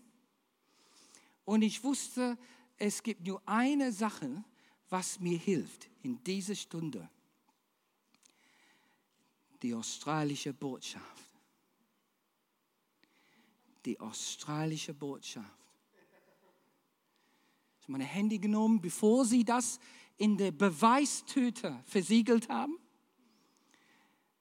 Und 1.47 1.63
ich 1.63 1.83
wusste, 1.83 2.37
es 2.77 3.03
gibt 3.03 3.27
nur 3.27 3.41
eine 3.47 3.91
Sache, 3.91 4.45
was 4.91 5.19
mir 5.19 5.39
hilft 5.39 5.89
in 6.03 6.23
dieser 6.25 6.55
Stunde 6.55 7.09
die 9.63 9.73
australische 9.73 10.53
Botschaft. 10.53 11.33
Die 13.87 13.99
australische 13.99 14.93
Botschaft. 14.93 15.49
Ich 17.81 17.85
habe 17.85 17.93
mein 17.93 18.03
Handy 18.03 18.39
genommen, 18.39 18.79
bevor 18.83 19.25
sie 19.25 19.43
das 19.43 19.81
in 20.17 20.37
der 20.37 20.53
Beweistüte 20.53 21.83
versiegelt 21.85 22.49
haben. 22.49 22.79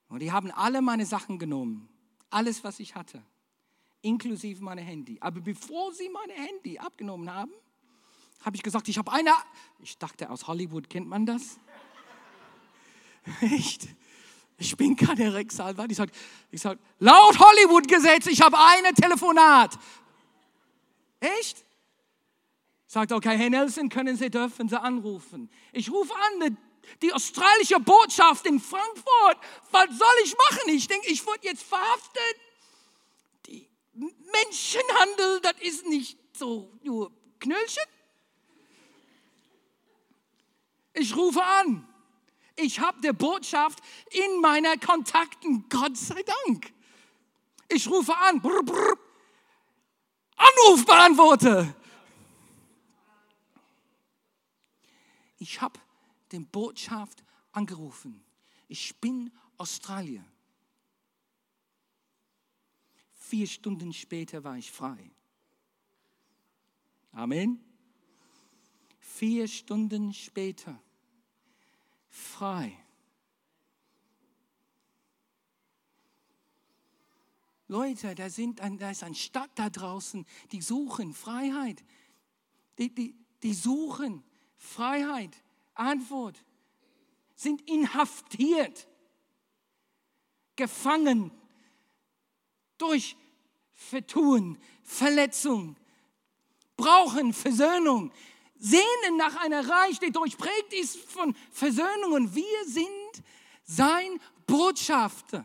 Und 0.08 0.20
die 0.20 0.30
haben 0.30 0.50
alle 0.52 0.80
meine 0.80 1.06
Sachen 1.06 1.38
genommen. 1.38 1.88
Alles, 2.30 2.62
was 2.62 2.80
ich 2.80 2.94
hatte. 2.94 3.22
Inklusive 4.02 4.62
meine 4.62 4.82
Handy. 4.82 5.18
Aber 5.20 5.40
bevor 5.40 5.92
sie 5.92 6.08
meine 6.08 6.34
Handy 6.34 6.78
abgenommen 6.78 7.32
haben, 7.32 7.52
habe 8.44 8.56
ich 8.56 8.62
gesagt, 8.62 8.88
ich 8.88 8.98
habe 8.98 9.10
eine. 9.10 9.30
Ich 9.80 9.98
dachte, 9.98 10.30
aus 10.30 10.46
Hollywood 10.46 10.88
kennt 10.90 11.08
man 11.08 11.24
das. 11.26 11.58
Echt? 13.40 13.88
Ich 14.58 14.76
bin 14.76 14.94
keine 14.94 15.32
Rechtsanwalt. 15.32 15.90
Ich 15.90 15.96
sage, 15.96 16.12
ich 16.50 16.60
sag, 16.60 16.78
laut 16.98 17.38
Hollywood-Gesetz, 17.38 18.26
ich 18.26 18.40
habe 18.40 18.56
eine 18.58 18.92
Telefonat. 18.92 19.76
Echt? 21.18 21.64
Sagt, 22.94 23.10
okay, 23.10 23.36
Herr 23.36 23.50
Nelson, 23.50 23.88
können 23.88 24.16
Sie, 24.16 24.30
dürfen 24.30 24.68
Sie 24.68 24.80
anrufen. 24.80 25.50
Ich 25.72 25.90
rufe 25.90 26.14
an, 26.14 26.56
die 27.02 27.12
australische 27.12 27.80
Botschaft 27.80 28.46
in 28.46 28.60
Frankfurt. 28.60 29.36
Was 29.72 29.88
soll 29.98 30.14
ich 30.22 30.32
machen? 30.36 30.68
Ich 30.68 30.86
denke, 30.86 31.10
ich 31.10 31.26
wurde 31.26 31.40
jetzt 31.42 31.64
verhaftet. 31.64 32.36
Die 33.46 33.68
Menschenhandel, 33.94 35.40
das 35.40 35.54
ist 35.62 35.86
nicht 35.88 36.16
so 36.36 36.70
nur 36.84 37.10
Knöllchen. 37.40 37.82
Ich 40.92 41.16
rufe 41.16 41.42
an. 41.42 41.88
Ich 42.54 42.78
habe 42.78 43.00
die 43.00 43.12
Botschaft 43.12 43.80
in 44.12 44.40
meiner 44.40 44.76
Kontakten, 44.76 45.64
Gott 45.68 45.96
sei 45.96 46.22
Dank. 46.46 46.72
Ich 47.68 47.90
rufe 47.90 48.16
an. 48.16 48.40
Brr, 48.40 48.62
brr. 48.62 48.96
Anrufbeantworter. 50.36 51.74
Ich 55.44 55.60
habe 55.60 55.78
den 56.32 56.46
Botschaft 56.46 57.22
angerufen. 57.52 58.24
Ich 58.66 58.98
bin 58.98 59.30
Australier. 59.58 60.24
Vier 63.12 63.46
Stunden 63.46 63.92
später 63.92 64.42
war 64.42 64.56
ich 64.56 64.72
frei. 64.72 65.10
Amen. 67.12 67.62
Vier 68.98 69.46
Stunden 69.46 70.14
später 70.14 70.82
frei. 72.08 72.72
Leute, 77.68 78.14
da, 78.14 78.30
sind 78.30 78.60
da 78.60 78.90
ist 78.90 79.02
eine 79.02 79.14
Stadt 79.14 79.50
da 79.56 79.68
draußen, 79.68 80.24
die 80.52 80.62
suchen 80.62 81.12
Freiheit. 81.12 81.84
Die, 82.78 82.94
die, 82.94 83.14
die 83.42 83.52
suchen 83.52 84.24
Freiheit, 84.64 85.36
Antwort, 85.74 86.42
sind 87.34 87.68
inhaftiert, 87.68 88.88
gefangen 90.56 91.30
durch 92.78 93.16
Vertun, 93.72 94.58
Verletzung, 94.82 95.76
brauchen 96.76 97.32
Versöhnung, 97.32 98.12
sehnen 98.56 99.16
nach 99.16 99.36
einer 99.36 99.68
Reich, 99.68 99.98
die 99.98 100.10
durchprägt 100.10 100.72
ist 100.72 100.96
von 100.96 101.34
Versöhnung. 101.50 102.12
Und 102.12 102.34
wir 102.34 102.64
sind 102.64 103.22
sein 103.64 104.20
Botschafter. 104.46 105.44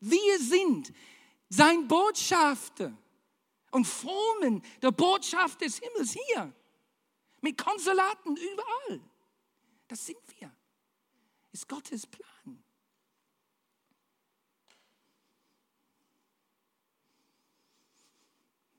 Wir 0.00 0.38
sind 0.38 0.92
sein 1.48 1.88
Botschafter 1.88 2.92
und 3.70 3.86
formen 3.86 4.62
der 4.82 4.90
Botschaft 4.90 5.62
des 5.62 5.78
Himmels 5.78 6.12
hier. 6.12 6.52
Mit 7.44 7.58
Konsulaten 7.58 8.38
überall. 8.38 9.02
Das 9.86 10.06
sind 10.06 10.16
wir. 10.38 10.50
Ist 11.52 11.68
Gottes 11.68 12.06
Plan. 12.06 12.64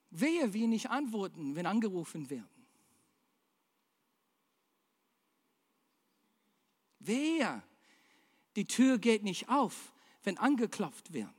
Wehe, 0.09 0.51
wir 0.51 0.67
nicht 0.67 0.89
antworten, 0.89 1.55
wenn 1.55 1.67
angerufen 1.67 2.31
werden. 2.31 2.65
Wehe, 6.97 7.61
die 8.55 8.65
Tür 8.65 8.97
geht 8.97 9.21
nicht 9.21 9.47
auf, 9.47 9.93
wenn 10.23 10.39
angeklopft 10.39 11.13
werden. 11.13 11.35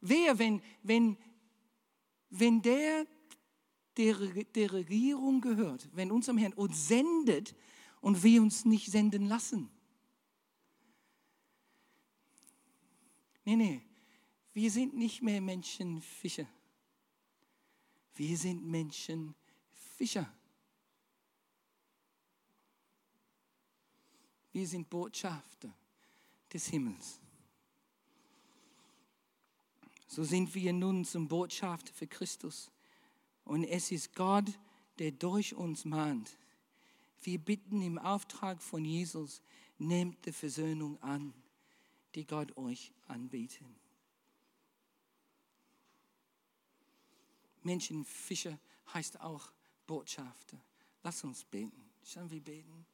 Wer, 0.00 0.40
wenn, 0.40 0.60
wenn, 0.82 1.16
wenn 2.30 2.62
der, 2.62 3.06
der 3.96 4.14
der 4.16 4.72
Regierung 4.72 5.40
gehört, 5.40 5.88
wenn 5.92 6.10
unserem 6.10 6.38
Herrn 6.38 6.52
uns 6.54 6.88
sendet 6.88 7.54
und 8.00 8.22
wir 8.22 8.40
uns 8.40 8.64
nicht 8.64 8.90
senden 8.90 9.26
lassen. 9.26 9.68
Nee, 13.44 13.56
nee, 13.56 13.82
wir 14.52 14.70
sind 14.70 14.94
nicht 14.94 15.22
mehr 15.22 15.40
Menschenfischer. 15.40 16.46
Wir 18.14 18.36
sind 18.36 18.64
Menschenfischer. 18.64 20.32
Wir 24.52 24.66
sind 24.66 24.88
Botschafter 24.90 25.74
des 26.52 26.66
Himmels. 26.66 27.20
So 30.10 30.24
sind 30.24 30.52
wir 30.56 30.72
nun 30.72 31.04
zum 31.04 31.28
Botschafter 31.28 31.92
für 31.92 32.08
Christus. 32.08 32.72
Und 33.44 33.62
es 33.62 33.92
ist 33.92 34.12
Gott, 34.16 34.46
der 34.98 35.12
durch 35.12 35.54
uns 35.54 35.84
mahnt. 35.84 36.36
Wir 37.22 37.38
bitten 37.38 37.80
im 37.80 37.96
Auftrag 37.96 38.60
von 38.60 38.84
Jesus, 38.84 39.40
nehmt 39.78 40.26
die 40.26 40.32
Versöhnung 40.32 41.00
an, 41.00 41.32
die 42.16 42.26
Gott 42.26 42.56
euch 42.56 42.92
anbietet. 43.06 43.64
Menschenfischer 47.62 48.58
heißt 48.92 49.20
auch 49.20 49.52
Botschafter. 49.86 50.60
Lass 51.04 51.22
uns 51.22 51.44
beten. 51.44 51.88
Schauen 52.02 52.28
wir 52.30 52.40
beten? 52.40 52.84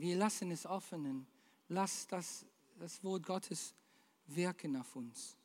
Wir 0.00 0.16
lassen 0.16 0.50
es 0.50 0.64
offen. 0.64 1.26
Lass 1.68 2.06
das, 2.06 2.46
das 2.78 3.04
Wort 3.04 3.22
Gottes 3.26 3.74
wirken 4.28 4.76
auf 4.76 4.96
uns. 4.96 5.36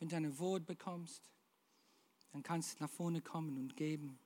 Wenn 0.00 0.08
du 0.08 0.16
ein 0.16 0.38
Wort 0.40 0.66
bekommst, 0.66 1.22
dann 2.32 2.42
kannst 2.42 2.78
du 2.78 2.84
nach 2.84 2.90
vorne 2.90 3.20
kommen 3.20 3.56
und 3.56 3.76
geben. 3.76 4.18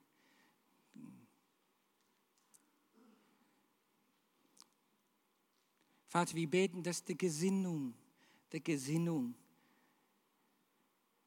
Vater, 6.07 6.35
wir 6.35 6.49
beten, 6.49 6.81
dass 6.81 7.03
die 7.03 7.17
Gesinnung, 7.17 7.93
der 8.51 8.61
Gesinnung, 8.61 9.35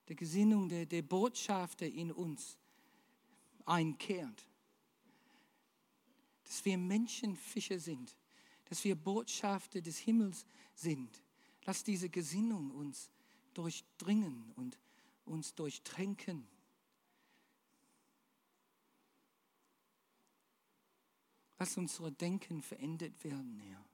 der 0.09 0.17
Gesinnung 0.17 0.69
der, 0.69 0.87
der 0.87 1.03
Botschafter 1.03 1.87
in 1.87 2.11
uns 2.11 2.59
einkehrt 3.65 4.45
dass 6.47 6.65
wir 6.65 6.79
Menschenfischer 6.79 7.79
sind, 7.79 8.17
dass 8.67 8.85
wir 8.85 8.95
Botschafter 8.95 9.81
des 9.81 9.99
Himmels 9.99 10.47
sind. 10.75 11.23
Lass 11.65 11.83
diese 11.83 12.09
Gesinnung 12.09 12.71
uns 12.71 13.11
durchdringen 13.55 14.53
und 14.57 14.79
uns 15.25 15.55
durchtränken. 15.55 16.47
Lass 21.59 21.77
unsere 21.77 22.13
Denken 22.13 22.63
verändert 22.63 23.25
werden, 23.25 23.59
Herr. 23.61 23.85